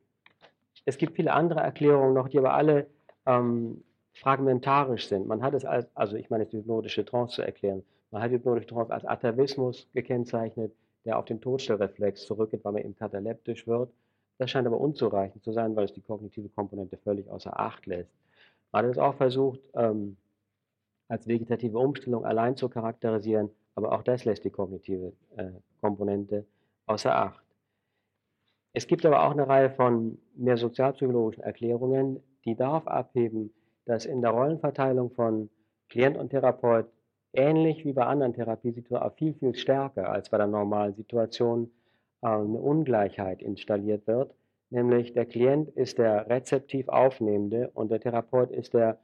[0.85, 2.87] Es gibt viele andere Erklärungen noch, die aber alle
[3.25, 5.27] ähm, fragmentarisch sind.
[5.27, 7.83] Man hat es als, also ich meine, ist hypnotische Trance zu erklären.
[8.11, 10.73] Man hat hypnotische Trance als Atavismus gekennzeichnet,
[11.05, 13.91] der auf den Todstellreflex zurückgeht, weil man eben kataleptisch wird.
[14.37, 18.11] Das scheint aber unzureichend zu sein, weil es die kognitive Komponente völlig außer Acht lässt.
[18.71, 20.17] Man hat es auch versucht, ähm,
[21.07, 26.45] als vegetative Umstellung allein zu charakterisieren, aber auch das lässt die kognitive äh, Komponente
[26.85, 27.43] außer Acht.
[28.73, 33.53] Es gibt aber auch eine Reihe von mehr sozialpsychologischen Erklärungen, die darauf abheben,
[33.85, 35.49] dass in der Rollenverteilung von
[35.89, 36.87] Klient und Therapeut
[37.33, 41.71] ähnlich wie bei anderen Therapiesituationen, viel, viel stärker als bei der normalen Situation
[42.21, 44.33] äh, eine Ungleichheit installiert wird.
[44.69, 48.97] Nämlich der Klient ist der rezeptiv Aufnehmende und der Therapeut ist der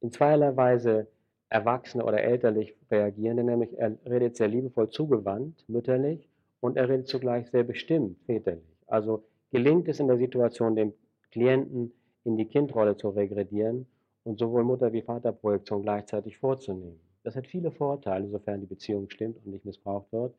[0.00, 1.06] in zweierlei Weise
[1.50, 6.28] Erwachsene oder elterlich reagierende, nämlich er redet sehr liebevoll zugewandt, mütterlich,
[6.60, 8.76] und er redet zugleich sehr bestimmt, väterlich.
[8.86, 10.92] Also gelingt es in der Situation, dem
[11.32, 11.92] Klienten
[12.24, 13.86] in die Kindrolle zu regredieren
[14.24, 17.00] und sowohl Mutter- wie Vaterprojektion gleichzeitig vorzunehmen.
[17.24, 20.34] Das hat viele Vorteile, sofern die Beziehung stimmt und nicht missbraucht wird.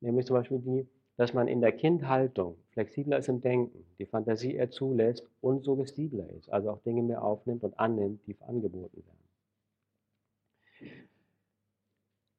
[0.00, 4.54] Nämlich zum Beispiel die, dass man in der Kindhaltung flexibler ist im Denken, die Fantasie
[4.54, 9.15] eher zulässt und suggestibler ist, also auch Dinge mehr aufnimmt und annimmt, die angeboten werden.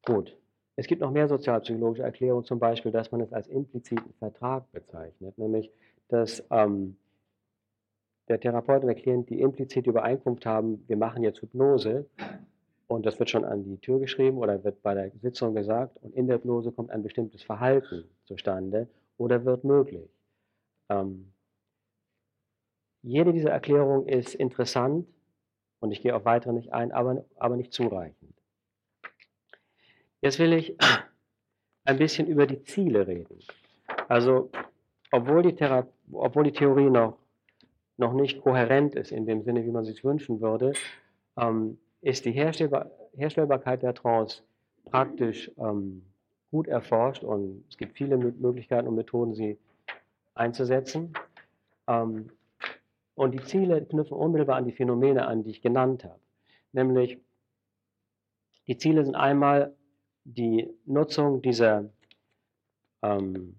[0.07, 0.37] Gut.
[0.77, 5.37] Es gibt noch mehr sozialpsychologische Erklärungen, zum Beispiel, dass man es als impliziten Vertrag bezeichnet,
[5.37, 5.69] nämlich
[6.07, 6.95] dass ähm,
[8.29, 12.05] der Therapeut und der Klient die implizite Übereinkunft haben, wir machen jetzt Hypnose
[12.87, 16.15] und das wird schon an die Tür geschrieben oder wird bei der Sitzung gesagt und
[16.15, 20.09] in der Hypnose kommt ein bestimmtes Verhalten zustande oder wird möglich.
[20.87, 21.33] Ähm,
[23.01, 25.05] jede dieser Erklärungen ist interessant
[25.81, 28.36] und ich gehe auf weitere nicht ein, aber, aber nicht zureichend.
[30.21, 30.75] Jetzt will ich
[31.85, 33.39] ein bisschen über die Ziele reden.
[34.07, 34.49] Also,
[35.11, 37.17] obwohl die, Thera obwohl die Theorie noch,
[37.97, 40.73] noch nicht kohärent ist in dem Sinne, wie man sich wünschen würde,
[41.37, 44.43] ähm, ist die Herstellbar Herstellbarkeit der Trance
[44.85, 46.03] praktisch ähm,
[46.51, 49.57] gut erforscht und es gibt viele Möglichkeiten und Methoden, sie
[50.35, 51.13] einzusetzen.
[51.87, 52.29] Ähm,
[53.15, 56.19] und die Ziele knüpfen unmittelbar an die Phänomene an, die ich genannt habe.
[56.71, 57.17] Nämlich,
[58.67, 59.73] die Ziele sind einmal
[60.27, 61.89] die Nutzung dieser
[63.01, 63.55] ähm,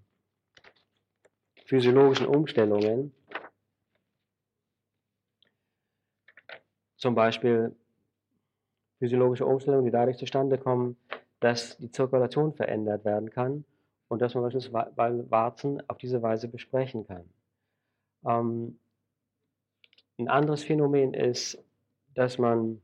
[1.64, 3.14] physiologischen Umstellungen,
[6.96, 7.74] zum Beispiel
[8.98, 10.96] physiologische Umstellungen, die dadurch zustande kommen,
[11.40, 13.64] dass die Zirkulation verändert werden kann
[14.08, 17.24] und dass man beispielsweise Warzen auf diese Weise besprechen kann.
[18.26, 18.78] Ähm,
[20.18, 21.64] ein anderes Phänomen ist,
[22.14, 22.82] dass man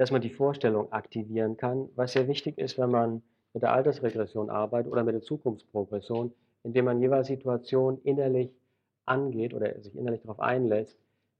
[0.00, 4.48] dass man die Vorstellung aktivieren kann, was sehr wichtig ist, wenn man mit der Altersregression
[4.48, 6.32] arbeitet oder mit der Zukunftsprogression,
[6.62, 8.50] indem man jeweils Situationen innerlich
[9.04, 10.96] angeht oder sich innerlich darauf einlässt,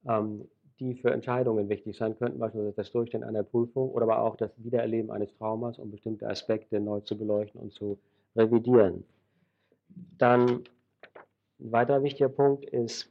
[0.06, 0.46] ähm,
[0.78, 4.50] die für Entscheidungen wichtig sein könnten, beispielsweise das Durchstehen einer Prüfung oder aber auch das
[4.58, 7.98] Wiedererleben eines Traumas, um bestimmte Aspekte neu zu beleuchten und zu
[8.36, 9.04] revidieren.
[10.18, 10.64] Dann
[11.60, 13.10] ein weiterer wichtiger Punkt ist,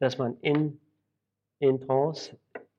[0.00, 0.80] dass man in,
[1.60, 2.36] in Trance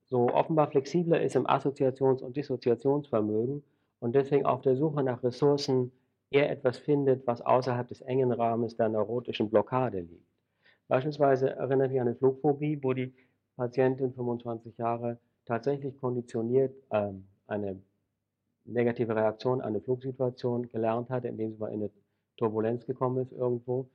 [0.07, 3.63] so offenbar flexibler ist im Assoziations- und Dissoziationsvermögen
[3.99, 5.91] und deswegen auf der Suche nach Ressourcen
[6.29, 10.27] eher etwas findet, was außerhalb des engen Rahmens der neurotischen Blockade liegt.
[10.87, 13.13] Beispielsweise erinnert mich an eine Flugphobie, wo die
[13.55, 17.81] Patientin 25 Jahre tatsächlich konditioniert ähm, eine
[18.65, 21.91] negative Reaktion an eine Flugsituation gelernt hatte, indem sie mal in eine
[22.37, 23.87] Turbulenz gekommen ist irgendwo,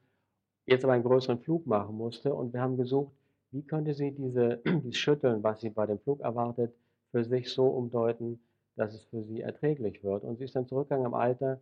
[0.67, 3.13] jetzt aber einen größeren Flug machen musste und wir haben gesucht,
[3.53, 6.75] wie könnte sie diese, dieses Schütteln, was sie bei dem Flug erwartet,
[7.11, 8.41] für sich so umdeuten,
[8.77, 10.25] dass es für sie erträglich wird.
[10.25, 11.61] Und sie ist dann zurückgegangen im Alter,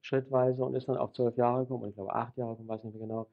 [0.00, 2.84] schrittweise und ist dann auf zwölf Jahre gekommen, und ich glaube acht Jahre gekommen, weiß
[2.84, 3.26] nicht mehr genau.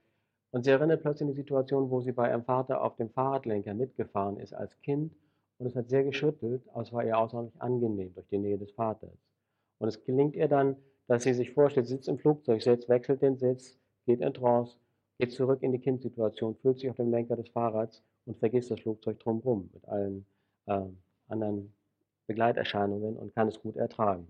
[0.52, 3.74] Und sie erinnert plötzlich an die Situation, wo sie bei ihrem Vater auf dem Fahrradlenker
[3.74, 5.14] mitgefahren ist als Kind
[5.58, 8.72] und es hat sehr geschüttelt, aber es war ihr außerordentlich angenehm durch die Nähe des
[8.72, 9.18] Vaters.
[9.78, 10.76] Und es gelingt ihr dann,
[11.08, 14.78] dass sie sich vorstellt, sitzt im Flugzeug, sitzt, wechselt den Sitz, geht in Trance,
[15.18, 18.80] geht zurück in die Kindsituation, fühlt sich auf dem Lenker des Fahrrads und vergisst das
[18.80, 20.26] Flugzeug drumherum mit allen
[20.66, 20.82] äh,
[21.28, 21.74] anderen
[22.28, 24.28] Begleiterscheinungen und kann es gut ertragen.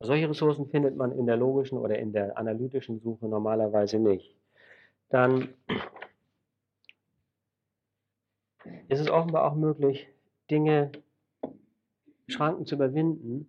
[0.00, 4.36] Solche Ressourcen findet man in der logischen oder in der analytischen Suche normalerweise nicht.
[5.08, 5.54] Dann
[8.88, 10.08] ist es offenbar auch möglich,
[10.50, 10.92] Dinge,
[12.26, 13.48] Schranken zu überwinden,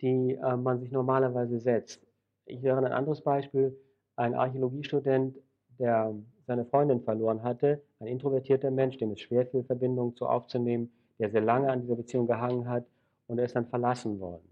[0.00, 2.06] die äh, man sich normalerweise setzt.
[2.44, 3.76] Ich wäre ein anderes Beispiel,
[4.16, 5.36] ein Archäologiestudent,
[5.78, 6.14] der
[6.46, 11.40] seine Freundin verloren hatte, ein introvertierter Mensch, dem es schwerfiel, Verbindungen zu aufzunehmen, der sehr
[11.40, 12.86] lange an dieser Beziehung gehangen hat
[13.26, 14.48] und er ist dann verlassen worden.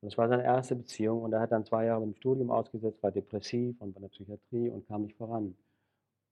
[0.00, 3.02] Und das war seine erste Beziehung und er hat dann zwei Jahre im Studium ausgesetzt,
[3.02, 5.54] war depressiv und bei der Psychiatrie und kam nicht voran.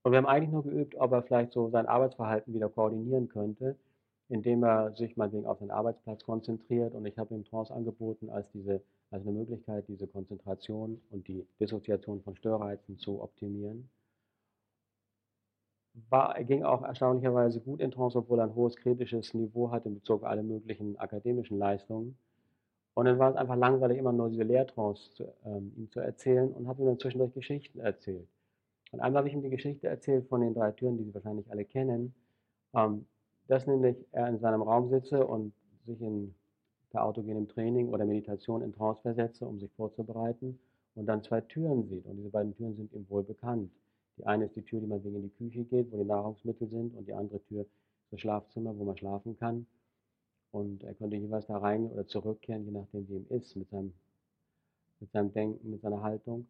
[0.03, 3.77] Und wir haben eigentlich nur geübt, ob er vielleicht so sein Arbeitsverhalten wieder koordinieren könnte,
[4.29, 6.95] indem er sich meinetwegen auf seinen Arbeitsplatz konzentriert.
[6.95, 11.47] Und ich habe ihm Trance angeboten als, diese, als eine Möglichkeit, diese Konzentration und die
[11.61, 13.89] Dissoziation von Störreizen zu optimieren.
[16.11, 19.97] War, ging auch erstaunlicherweise gut in Trance, obwohl er ein hohes kritisches Niveau hatte in
[19.97, 22.17] Bezug auf alle möglichen akademischen Leistungen.
[22.95, 26.53] Und dann war es einfach langweilig, immer nur diese Lehrtrance zu, ähm, ihm zu erzählen
[26.53, 28.29] und habe ihm dann zwischendurch Geschichten erzählt.
[28.91, 31.51] Und einmal habe ich ihm die Geschichte erzählt von den drei Türen, die Sie wahrscheinlich
[31.51, 32.15] alle kennen,
[32.75, 33.07] ähm,
[33.47, 35.53] dass nämlich er in seinem Raum sitze und
[35.87, 36.35] sich in
[36.91, 40.59] per autogenem Training oder Meditation in Trance versetze, um sich vorzubereiten
[40.95, 42.07] und dann zwei Türen sieht.
[42.07, 43.71] Und diese beiden Türen sind ihm wohl bekannt.
[44.17, 46.69] Die eine ist die Tür, die man wegen in die Küche geht, wo die Nahrungsmittel
[46.69, 47.71] sind, und die andere Tür ist
[48.11, 49.67] das Schlafzimmer, wo man schlafen kann.
[50.51, 53.93] Und er könnte jeweils da rein oder zurückkehren, je nachdem, wie ihm ist, mit seinem,
[54.99, 56.47] mit seinem Denken, mit seiner Haltung.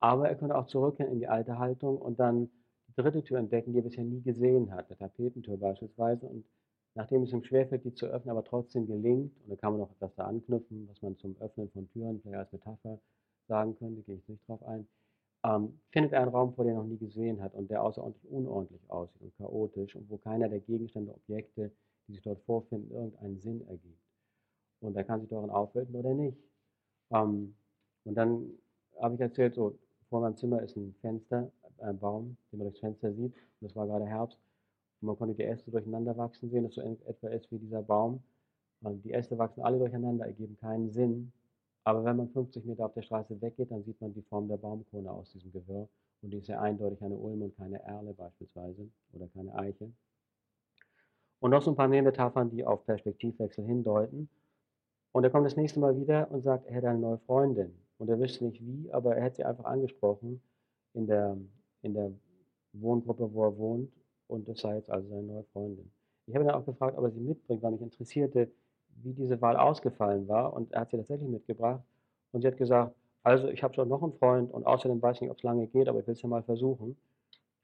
[0.00, 2.48] Aber er könnte auch zurückkehren in die alte Haltung und dann
[2.88, 6.26] die dritte Tür entdecken, die er bisher nie gesehen hat, eine Tapetentür beispielsweise.
[6.26, 6.44] Und
[6.96, 9.90] nachdem es ihm schwerfällt, die zu öffnen, aber trotzdem gelingt, und da kann man noch
[9.92, 12.98] etwas da anknüpfen, was man zum Öffnen von Türen vielleicht als Metapher
[13.48, 14.88] sagen könnte, gehe ich nicht drauf ein,
[15.44, 18.30] ähm, findet er einen Raum vor, den er noch nie gesehen hat und der außerordentlich
[18.32, 21.70] unordentlich aussieht und chaotisch und wo keiner der Gegenstände, Objekte
[22.06, 24.00] die sich dort vorfinden, irgendeinen Sinn ergibt.
[24.80, 26.38] Und er kann sich darin aufhalten oder nicht.
[27.10, 27.56] Ähm,
[28.04, 28.50] und dann
[29.00, 29.78] habe ich erzählt, so
[30.08, 33.34] vor meinem Zimmer ist ein Fenster, ein Baum, den man durchs Fenster sieht.
[33.60, 34.38] Und es war gerade Herbst.
[35.00, 38.22] Und man konnte die Äste durcheinander wachsen sehen, das so etwa ist wie dieser Baum.
[38.82, 41.32] Und die Äste wachsen alle durcheinander, ergeben keinen Sinn.
[41.84, 44.56] Aber wenn man 50 Meter auf der Straße weggeht, dann sieht man die Form der
[44.56, 45.88] Baumkrone aus diesem Gewirr.
[46.22, 49.90] Und die ist sehr eindeutig eine Ulme und keine Erle beispielsweise oder keine Eiche.
[51.38, 54.28] Und noch so ein paar mehr Metaphern, die auf Perspektivwechsel hindeuten.
[55.12, 57.74] Und er kommt das nächste Mal wieder und sagt, er hätte eine neue Freundin.
[57.98, 60.42] Und er wüsste nicht wie, aber er hätte sie einfach angesprochen
[60.92, 61.36] in der,
[61.82, 62.12] in der
[62.72, 63.92] Wohngruppe, wo er wohnt.
[64.28, 65.90] Und das sei jetzt also seine neue Freundin.
[66.26, 68.50] Ich habe dann auch gefragt, ob er sie mitbringt, weil mich interessierte,
[69.02, 70.52] wie diese Wahl ausgefallen war.
[70.52, 71.82] Und er hat sie tatsächlich mitgebracht.
[72.32, 75.22] Und sie hat gesagt, also ich habe schon noch einen Freund und außerdem weiß ich
[75.22, 76.96] nicht, ob es lange geht, aber ich will es ja mal versuchen.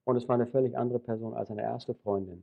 [0.04, 2.42] Und es war eine völlig andere Person als seine erste Freundin.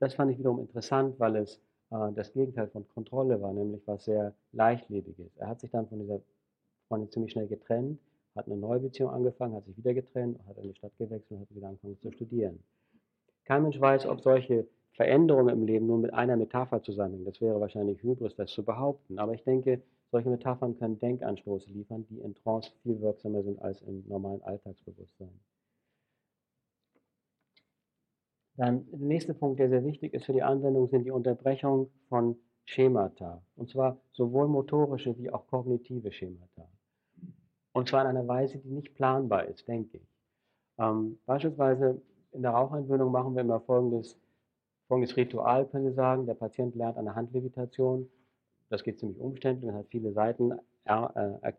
[0.00, 4.04] Das fand ich wiederum interessant, weil es äh, das Gegenteil von Kontrolle war, nämlich was
[4.04, 5.36] sehr leichtlebiges.
[5.36, 6.20] Er hat sich dann von dieser
[6.88, 8.00] Freundin ziemlich schnell getrennt,
[8.34, 11.40] hat eine neue Beziehung angefangen, hat sich wieder getrennt, hat in die Stadt gewechselt und
[11.40, 12.58] hat wieder angefangen zu studieren.
[13.48, 17.24] Kein Mensch weiß, ob solche Veränderungen im Leben nur mit einer Metapher zusammenhängen.
[17.24, 19.18] Das wäre wahrscheinlich Hybris, das zu behaupten.
[19.18, 19.80] Aber ich denke,
[20.10, 25.40] solche Metaphern können Denkanstoße liefern, die in Trance viel wirksamer sind als im normalen Alltagsbewusstsein.
[28.58, 32.36] Dann der nächste Punkt, der sehr wichtig ist für die Anwendung, sind die Unterbrechung von
[32.66, 33.40] Schemata.
[33.56, 36.68] Und zwar sowohl motorische wie auch kognitive Schemata.
[37.72, 40.08] Und zwar in einer Weise, die nicht planbar ist, denke ich.
[40.78, 44.16] Ähm, beispielsweise in der Rauchentwöhnung machen wir immer folgendes,
[44.86, 46.26] folgendes Ritual, können Sie sagen.
[46.26, 48.08] Der Patient lernt eine Handlevitation.
[48.68, 50.52] Das geht ziemlich umständlich und hat viele Seiten,
[50.84, 51.52] äh,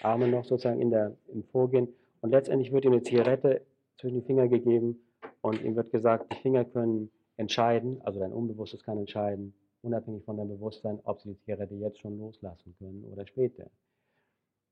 [0.00, 1.88] Arme noch sozusagen in der, im Vorgehen.
[2.20, 3.62] Und letztendlich wird ihm eine Zigarette
[3.98, 5.00] zwischen die Finger gegeben
[5.42, 10.36] und ihm wird gesagt, die Finger können entscheiden, also dein Unbewusstes kann entscheiden, unabhängig von
[10.36, 13.68] deinem Bewusstsein, ob sie die Zigarette jetzt schon loslassen können oder später.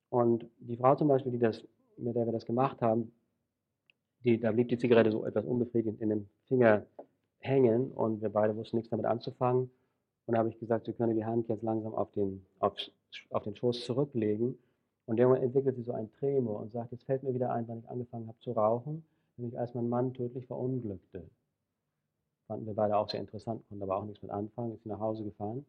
[0.09, 3.13] Und die Frau zum Beispiel, die das, mit der wir das gemacht haben,
[4.25, 6.87] die, da blieb die Zigarette so etwas unbefriedigend in dem Finger
[7.39, 9.71] hängen und wir beide wussten nichts damit anzufangen.
[10.27, 12.75] Und da habe ich gesagt, sie können die Hand jetzt langsam auf den, auf,
[13.31, 14.59] auf den Schoß zurücklegen.
[15.07, 17.81] Und irgendwann entwickelt sie so ein Tremor und sagt, jetzt fällt mir wieder ein, wann
[17.81, 19.05] ich angefangen habe zu rauchen,
[19.37, 21.25] nämlich als mein Mann tödlich verunglückte.
[22.47, 25.01] Fanden wir beide auch sehr interessant, konnten aber auch nichts mit anfangen, ist sie nach
[25.01, 25.65] Hause gefahren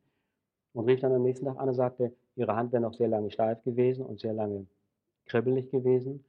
[0.73, 3.31] und rief dann am nächsten Tag an und sagte, ihre Hand wäre noch sehr lange
[3.31, 4.65] steif gewesen und sehr lange
[5.25, 6.23] kribbelig gewesen,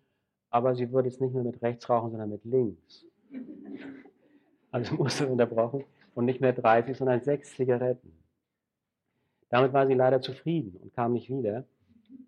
[0.53, 3.07] aber sie würde jetzt nicht mehr mit rechts rauchen, sondern mit links.
[4.71, 5.85] Also musste unterbrochen
[6.15, 8.13] und nicht mehr 30, sondern sechs Zigaretten.
[9.49, 11.65] Damit war sie leider zufrieden und kam nicht wieder.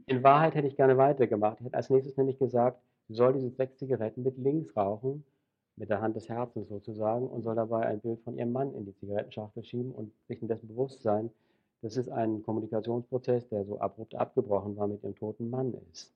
[0.06, 1.60] In Wahrheit hätte ich gerne weitergemacht.
[1.60, 5.24] Ich hätte als nächstes nämlich gesagt, sie soll diese sechs Zigaretten mit links rauchen,
[5.76, 8.86] mit der Hand des Herzens sozusagen, und soll dabei ein Bild von ihrem Mann in
[8.86, 11.30] die Zigarettenschachtel schieben und sich dessen bewusst sein,
[11.82, 16.13] dass es ein Kommunikationsprozess, der so abrupt abgebrochen war, mit ihrem toten Mann ist.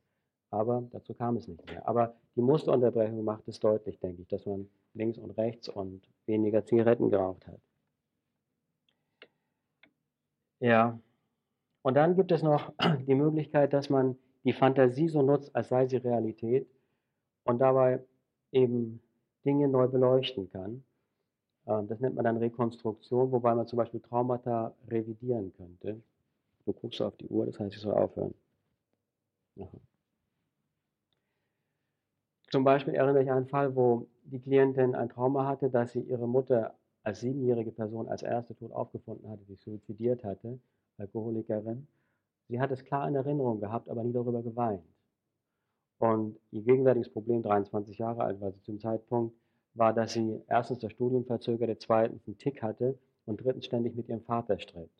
[0.51, 1.87] Aber dazu kam es nicht mehr.
[1.87, 6.65] Aber die Musterunterbrechung macht es deutlich, denke ich, dass man links und rechts und weniger
[6.65, 7.61] Zigaretten geraucht hat.
[10.61, 10.99] Ja,
[11.83, 12.73] und dann gibt es noch
[13.07, 16.69] die Möglichkeit, dass man die Fantasie so nutzt, als sei sie Realität
[17.45, 18.05] und dabei
[18.53, 19.01] eben
[19.45, 20.85] Dinge neu beleuchten kann.
[21.67, 26.01] Ähm, das nennt man dann Rekonstruktion, wobei man zum Beispiel Traumata revidieren könnte.
[26.65, 28.35] Du guckst auf die Uhr, das heißt, ich soll aufhören.
[29.61, 29.81] Aha.
[32.51, 36.01] Zum Beispiel erinnere ich an einen Fall, wo die Klientin ein Trauma hatte, dass sie
[36.01, 40.59] ihre Mutter als siebenjährige Person als erste tot aufgefunden hatte, die suizidiert hatte,
[40.97, 41.87] Alkoholikerin.
[42.49, 44.83] Sie hat es klar in Erinnerung gehabt, aber nie darüber geweint.
[45.99, 49.35] Und ihr gegenwärtiges Problem, 23 Jahre alt war sie zum Zeitpunkt,
[49.75, 54.09] war, dass sie erstens das Studium verzögerte, zweitens einen Tick hatte und drittens ständig mit
[54.09, 54.91] ihrem Vater stritt.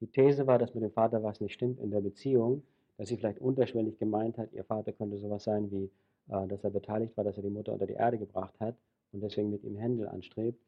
[0.00, 2.62] Die These war, dass mit dem Vater was nicht stimmt in der Beziehung,
[2.96, 5.90] dass sie vielleicht unterschwellig gemeint hat, ihr Vater könnte sowas sein wie
[6.28, 8.76] dass er beteiligt war, dass er die Mutter unter die Erde gebracht hat
[9.12, 10.60] und deswegen mit ihm Händel anstrebt.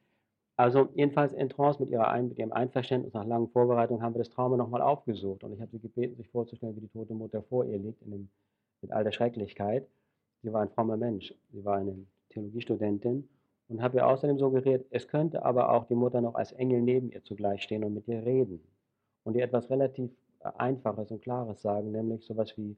[0.57, 4.18] Also jedenfalls in Trance mit, ihrer Ein mit ihrem Einverständnis nach langen Vorbereitungen haben wir
[4.18, 7.42] das Trauma nochmal aufgesucht und ich habe sie gebeten, sich vorzustellen, wie die tote Mutter
[7.42, 8.29] vor ihr liegt, dem,
[8.83, 9.87] mit all der Schrecklichkeit.
[10.42, 11.96] Sie war ein frommer Mensch, sie war eine
[12.31, 13.29] Theologiestudentin
[13.68, 17.11] und habe ihr außerdem suggeriert, es könnte aber auch die Mutter noch als Engel neben
[17.11, 18.61] ihr zugleich stehen und mit ihr reden
[19.25, 22.77] und ihr etwas relativ äh, Einfaches und Klares sagen, nämlich sowas wie,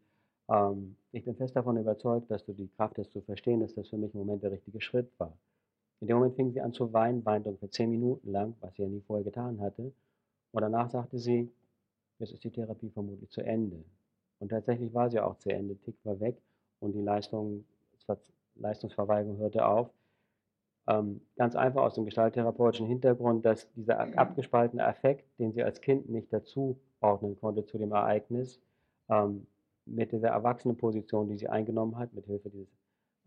[0.53, 3.89] ähm, ich bin fest davon überzeugt, dass du die Kraft hast zu verstehen, dass das
[3.89, 5.33] für mich im Moment der richtige Schritt war.
[6.01, 8.83] In dem Moment fing sie an zu weinen, weinte ungefähr zehn Minuten lang, was sie
[8.83, 9.93] ja nie vorher getan hatte.
[10.53, 11.51] Und danach sagte sie,
[12.19, 13.85] jetzt ist die Therapie vermutlich zu Ende.
[14.41, 15.77] Und tatsächlich war sie auch zu Ende.
[15.77, 16.37] Tick war weg
[16.81, 17.65] und die Leistung,
[18.57, 19.91] Leistungsverweigerung hörte auf.
[20.89, 26.11] Ähm, ganz einfach aus dem gestalttherapeutischen Hintergrund, dass dieser abgespaltene Affekt, den sie als Kind
[26.11, 28.61] nicht dazuordnen konnte zu dem Ereignis,
[29.09, 29.47] ähm,
[29.87, 32.69] mit dieser Erwachsenenposition, die sie eingenommen hat, mit Hilfe dieses,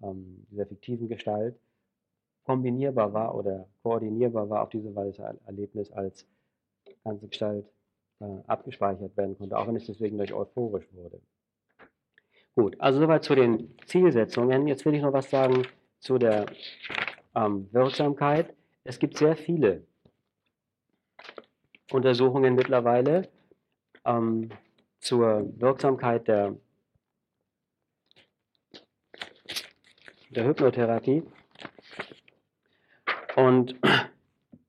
[0.02, 1.56] ähm, dieser fiktiven Gestalt,
[2.46, 6.26] kombinierbar war oder koordinierbar war auf diese Weise Erlebnis als
[7.04, 7.66] ganze Gestalt
[8.20, 11.20] äh, abgespeichert werden konnte, auch wenn es deswegen durch euphorisch wurde.
[12.56, 14.68] Gut, also soweit zu den Zielsetzungen.
[14.68, 15.64] Jetzt will ich noch was sagen
[16.00, 16.46] zu der
[17.36, 18.54] ähm, Wirksamkeit.
[18.86, 19.84] Es gibt sehr viele
[21.92, 23.28] Untersuchungen mittlerweile.
[24.06, 24.50] Ähm,
[25.06, 26.56] zur Wirksamkeit der,
[30.32, 31.24] der Hypnotherapie.
[33.36, 33.76] Und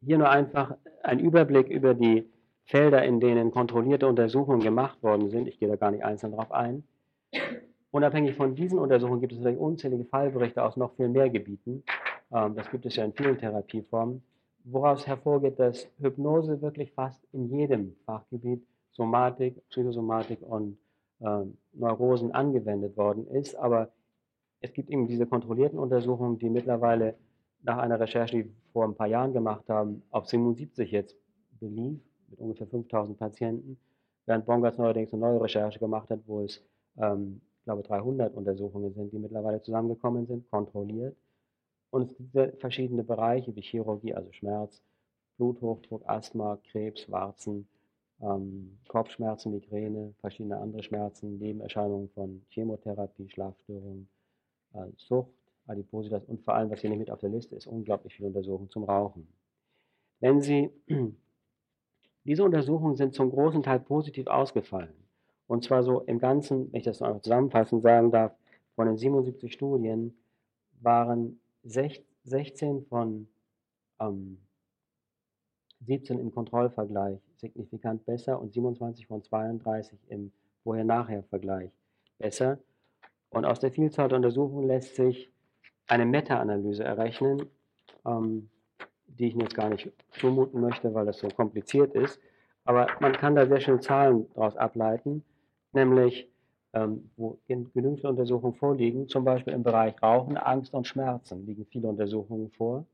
[0.05, 2.29] hier nur einfach ein Überblick über die
[2.67, 5.49] Felder, in denen kontrollierte Untersuchungen gemacht worden sind.
[5.49, 6.85] Ich gehe da gar nicht einzeln drauf ein.
[7.91, 11.83] Unabhängig von diesen Untersuchungen gibt es natürlich unzählige Fallberichte aus noch viel mehr Gebieten.
[12.31, 14.23] Ähm, das gibt es ja in vielen Therapieformen,
[14.65, 18.67] woraus hervorgeht, dass Hypnose wirklich fast in jedem Fachgebiet
[18.97, 20.79] Somatik, Psychosomatik und
[21.21, 23.55] äh, Neurosen angewendet worden ist.
[23.55, 23.91] Aber
[24.61, 27.15] es gibt eben diese kontrollierten Untersuchungen, die mittlerweile
[27.63, 31.17] nach einer Recherche, die wir vor ein paar Jahren gemacht haben, auf 77 jetzt
[31.61, 33.79] belief, mit ungefähr 5000 Patienten,
[34.25, 36.63] während Bongartz neuerdings eine neue Recherche gemacht hat, wo es,
[36.99, 41.17] ähm, ich glaube, 300 Untersuchungen sind, die mittlerweile zusammengekommen sind, kontrolliert.
[41.91, 44.83] Und es gibt verschiedene Bereiche wie Chirurgie, also Schmerz,
[45.37, 47.69] Bluthochdruck, Asthma, Krebs, Warzen,
[48.21, 54.09] ähm, Kopfschmerzen, Migräne, verschiedene andere Schmerzen, Nebenerscheinungen von Chemotherapie, Schlafstörungen,
[54.73, 55.31] äh, Sucht,
[55.67, 58.71] Adipositas und vor allem, was hier nicht mit auf der Liste ist, unglaublich viele Untersuchungen
[58.71, 59.27] zum Rauchen.
[60.21, 60.71] Wenn Sie,
[62.25, 64.95] diese Untersuchungen sind zum großen Teil positiv ausgefallen.
[65.47, 68.33] Und zwar so im Ganzen, wenn ich das noch zusammenfassend sagen darf,
[68.75, 70.17] von den 77 Studien
[70.81, 73.29] waren 16 von
[74.01, 74.39] ähm,
[75.87, 80.33] 17 im Kontrollvergleich signifikant besser und 27 von 32 im
[80.63, 81.71] Vorher-Nachher-Vergleich
[82.19, 82.59] besser.
[83.31, 85.31] Und aus der Vielzahl der Untersuchungen lässt sich
[85.87, 87.47] eine Meta-Analyse errechnen,
[88.05, 88.49] ähm,
[89.07, 92.21] die ich jetzt gar nicht zumuten möchte, weil das so kompliziert ist.
[92.65, 95.25] Aber man kann da sehr schön Zahlen daraus ableiten,
[95.73, 96.29] nämlich
[96.73, 101.89] ähm, wo genügend Untersuchungen vorliegen, zum Beispiel im Bereich Rauchen, Angst und Schmerzen liegen viele
[101.89, 102.85] Untersuchungen vor.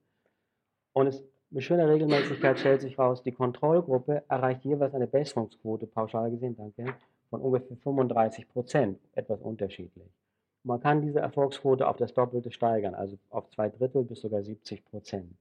[0.93, 6.31] Und es, mit schöner Regelmäßigkeit stellt sich heraus, die Kontrollgruppe erreicht jeweils eine Besserungsquote, pauschal
[6.31, 6.95] gesehen, danke,
[7.29, 10.09] von ungefähr 35 Prozent, etwas unterschiedlich.
[10.65, 14.85] Man kann diese Erfolgsquote auf das Doppelte steigern, also auf zwei Drittel bis sogar 70
[14.87, 15.35] Prozent.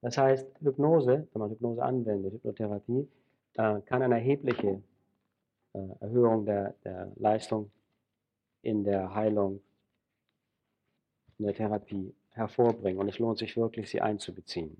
[0.00, 3.08] Das heißt, Hypnose, wenn man Hypnose anwendet, Hypnotherapie,
[3.54, 4.80] äh, kann eine erhebliche
[5.72, 7.70] äh, Erhöhung der, der Leistung
[8.62, 9.60] in der Heilung,
[11.38, 13.00] in der Therapie hervorbringen.
[13.00, 14.76] Und es lohnt sich wirklich, sie einzubeziehen.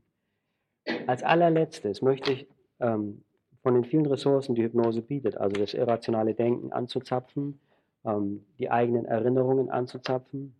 [1.07, 2.47] Als allerletztes möchte ich
[2.80, 3.22] ähm,
[3.62, 7.61] von den vielen Ressourcen, die Hypnose bietet, also das irrationale Denken anzuzapfen,
[8.05, 10.55] ähm, die eigenen Erinnerungen anzuzapfen,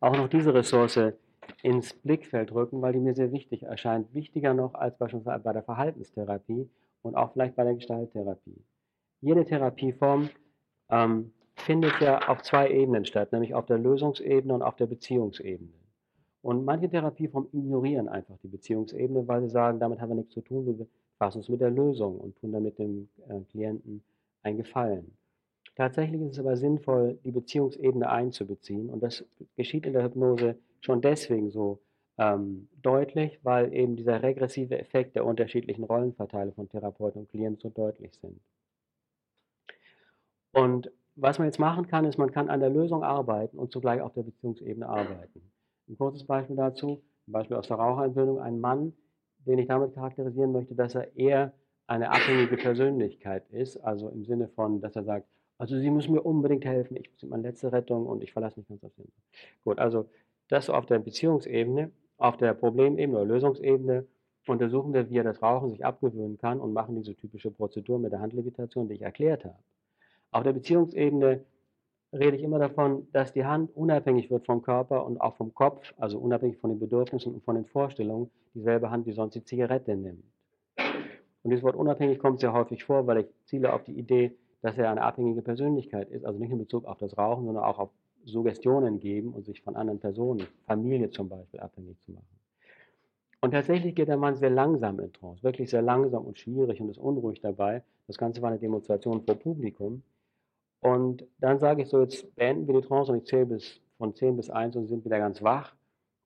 [0.00, 0.98] auch noch diese Ressource
[1.62, 4.12] ins Blickfeld rücken, weil die mir sehr wichtig erscheint.
[4.14, 6.68] Wichtiger noch als beispielsweise bei der Verhaltenstherapie
[7.02, 8.64] und auch vielleicht bei der Gestalttherapie.
[9.20, 10.30] Jede Therapieform
[10.90, 15.81] ähm, findet ja auf zwei Ebenen statt, nämlich auf der Lösungsebene und auf der Beziehungsebene.
[16.42, 20.40] Und manche Therapieformen ignorieren einfach die Beziehungsebene, weil sie sagen, damit haben wir nichts zu
[20.40, 20.86] tun, wir
[21.18, 24.02] befassen uns mit der Lösung und tun damit dem äh, Klienten
[24.42, 25.12] einen Gefallen.
[25.76, 29.24] Tatsächlich ist es aber sinnvoll, die Beziehungsebene einzubeziehen und das
[29.56, 31.78] geschieht in der Hypnose schon deswegen so
[32.18, 37.70] ähm, deutlich, weil eben dieser regressive Effekt der unterschiedlichen Rollenverteile von Therapeuten und Klienten so
[37.70, 38.38] deutlich sind.
[40.52, 44.00] Und was man jetzt machen kann, ist, man kann an der Lösung arbeiten und zugleich
[44.00, 45.40] auf der Beziehungsebene arbeiten.
[45.88, 48.92] Ein kurzes Beispiel dazu, ein Beispiel aus der Raucherentwöhnung, ein Mann,
[49.46, 51.52] den ich damit charakterisieren möchte, dass er eher
[51.86, 55.26] eine abhängige Persönlichkeit ist, also im Sinne von, dass er sagt,
[55.58, 58.68] also Sie müssen mir unbedingt helfen, ich bin meine letzte Rettung und ich verlasse mich
[58.68, 59.08] ganz auf Sie.
[59.64, 60.08] Gut, also
[60.48, 64.06] das auf der Beziehungsebene, auf der Problemebene oder Lösungsebene
[64.46, 68.12] untersuchen wir, wie er das Rauchen sich abgewöhnen kann und machen diese typische Prozedur mit
[68.12, 69.58] der Handlevitation, die ich erklärt habe.
[70.30, 71.44] Auf der Beziehungsebene
[72.12, 75.94] rede ich immer davon, dass die Hand unabhängig wird vom Körper und auch vom Kopf,
[75.98, 79.96] also unabhängig von den Bedürfnissen und von den Vorstellungen, dieselbe Hand, die sonst die Zigarette
[79.96, 80.24] nimmt.
[81.42, 84.78] Und dieses Wort unabhängig kommt sehr häufig vor, weil ich ziele auf die Idee, dass
[84.78, 87.90] er eine abhängige Persönlichkeit ist, also nicht in Bezug auf das Rauchen, sondern auch auf
[88.24, 92.26] Suggestionen geben und sich von anderen Personen, Familie zum Beispiel, abhängig zu machen.
[93.40, 96.88] Und tatsächlich geht der Mann sehr langsam in Trance, wirklich sehr langsam und schwierig und
[96.88, 97.82] ist unruhig dabei.
[98.06, 100.02] Das Ganze war eine Demonstration vor Publikum.
[100.82, 104.14] Und dann sage ich so, jetzt beenden wir die Trance und ich zähle bis, von
[104.14, 105.76] 10 bis 1 und sind wieder ganz wach.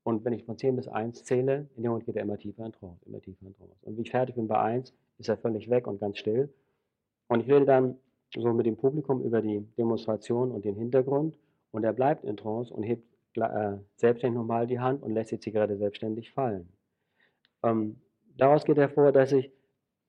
[0.02, 2.64] Und wenn ich von 10 bis 1 zähle, in dem Moment geht er immer tiefer
[2.64, 3.76] in Trance, immer tiefer in Trance.
[3.82, 6.48] Und wie ich fertig bin bei 1, ist er völlig weg und ganz still.
[7.28, 7.98] Und ich rede dann
[8.34, 11.38] so mit dem Publikum über die Demonstration und den Hintergrund.
[11.70, 13.04] Und er bleibt in Trance und hebt
[13.36, 16.66] äh, selbstständig nochmal die Hand und lässt die Zigarette selbstständig fallen.
[17.62, 18.00] Ähm,
[18.38, 19.50] daraus geht hervor, dass ich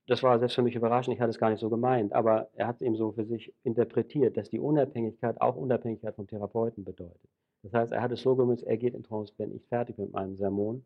[0.08, 2.68] das war selbst für mich überraschend, ich hatte es gar nicht so gemeint, aber er
[2.68, 7.30] hat es eben so für sich interpretiert, dass die Unabhängigkeit auch Unabhängigkeit vom Therapeuten bedeutet.
[7.64, 10.06] Das heißt, er hat es so gemünzt, er geht in Trance, wenn ich fertig bin
[10.06, 10.86] mit meinem Sermon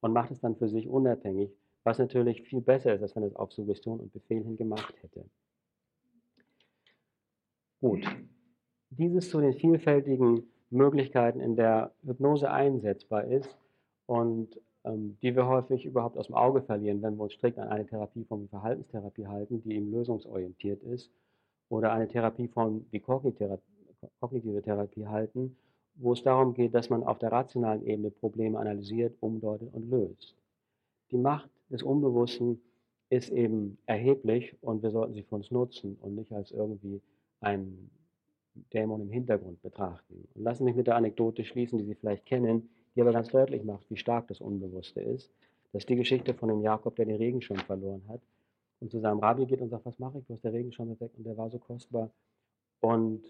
[0.00, 1.50] und macht es dann für sich unabhängig,
[1.84, 4.94] was natürlich viel besser ist, als wenn er es auf Suggestion und Befehl hin gemacht
[5.00, 5.24] hätte.
[7.80, 8.04] Gut,
[8.90, 13.56] dieses zu den vielfältigen Möglichkeiten in der Hypnose einsetzbar ist
[14.06, 17.86] und die wir häufig überhaupt aus dem Auge verlieren, wenn wir uns strikt an eine
[17.86, 21.10] Therapieform wie Verhaltenstherapie halten, die eben lösungsorientiert ist,
[21.68, 23.58] oder eine Therapieform wie kognitive
[24.62, 25.56] Therapie halten,
[25.96, 30.36] wo es darum geht, dass man auf der rationalen Ebene Probleme analysiert, umdeutet und löst.
[31.10, 32.60] Die Macht des Unbewussten
[33.10, 37.00] ist eben erheblich und wir sollten sie für uns nutzen und nicht als irgendwie
[37.40, 37.90] ein
[38.72, 40.28] Dämon im Hintergrund betrachten.
[40.34, 43.28] Und lassen Sie mich mit der Anekdote schließen, die Sie vielleicht kennen die aber ganz
[43.28, 45.30] deutlich macht, wie stark das Unbewusste ist.
[45.72, 48.22] Das ist die Geschichte von dem Jakob, der den Regenschirm verloren hat
[48.80, 51.12] und zu seinem Rabbi geht und sagt, was mache ich, du hast der Regenschirm weg
[51.16, 52.10] und der war so kostbar.
[52.80, 53.22] Und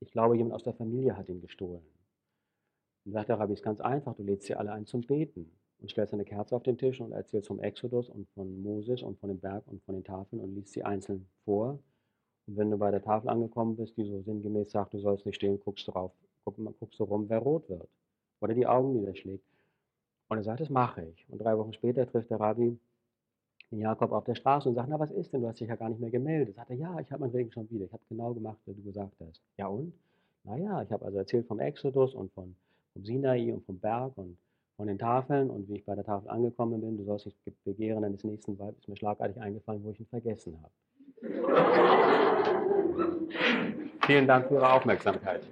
[0.00, 1.82] ich glaube, jemand aus der Familie hat ihn gestohlen.
[3.04, 5.90] Und sagt der Rabbi, ist ganz einfach, du lädst sie alle ein zum Beten und
[5.90, 9.28] stellst eine Kerze auf den Tisch und erzählst vom Exodus und von Moses und von
[9.28, 11.78] dem Berg und von den Tafeln und liest sie einzeln vor.
[12.46, 15.36] Und wenn du bei der Tafel angekommen bist, die so sinngemäß sagt, du sollst nicht
[15.36, 16.12] stehen, guckst du, rauf,
[16.44, 17.88] guck, guckst du rum, wer rot wird
[18.40, 19.44] oder die Augen niederschlägt.
[20.28, 21.26] Und er sagt, das mache ich.
[21.30, 22.78] Und drei Wochen später trifft der Rabbi
[23.70, 25.76] den Jakob auf der Straße und sagt, na was ist denn, du hast dich ja
[25.76, 26.56] gar nicht mehr gemeldet.
[26.56, 28.82] Sagt er, ja, ich habe meinen Weg schon wieder, ich habe genau gemacht, wie du
[28.82, 29.40] gesagt hast.
[29.56, 29.92] Ja und?
[30.44, 32.56] Naja, ich habe also erzählt vom Exodus und von,
[32.94, 34.38] vom Sinai und vom Berg und
[34.76, 38.00] von den Tafeln und wie ich bei der Tafel angekommen bin, du sollst dich begehren
[38.02, 40.72] deines nächsten Weib, ist mir schlagartig eingefallen, wo ich ihn vergessen habe.
[44.06, 45.42] Vielen Dank für Ihre Aufmerksamkeit.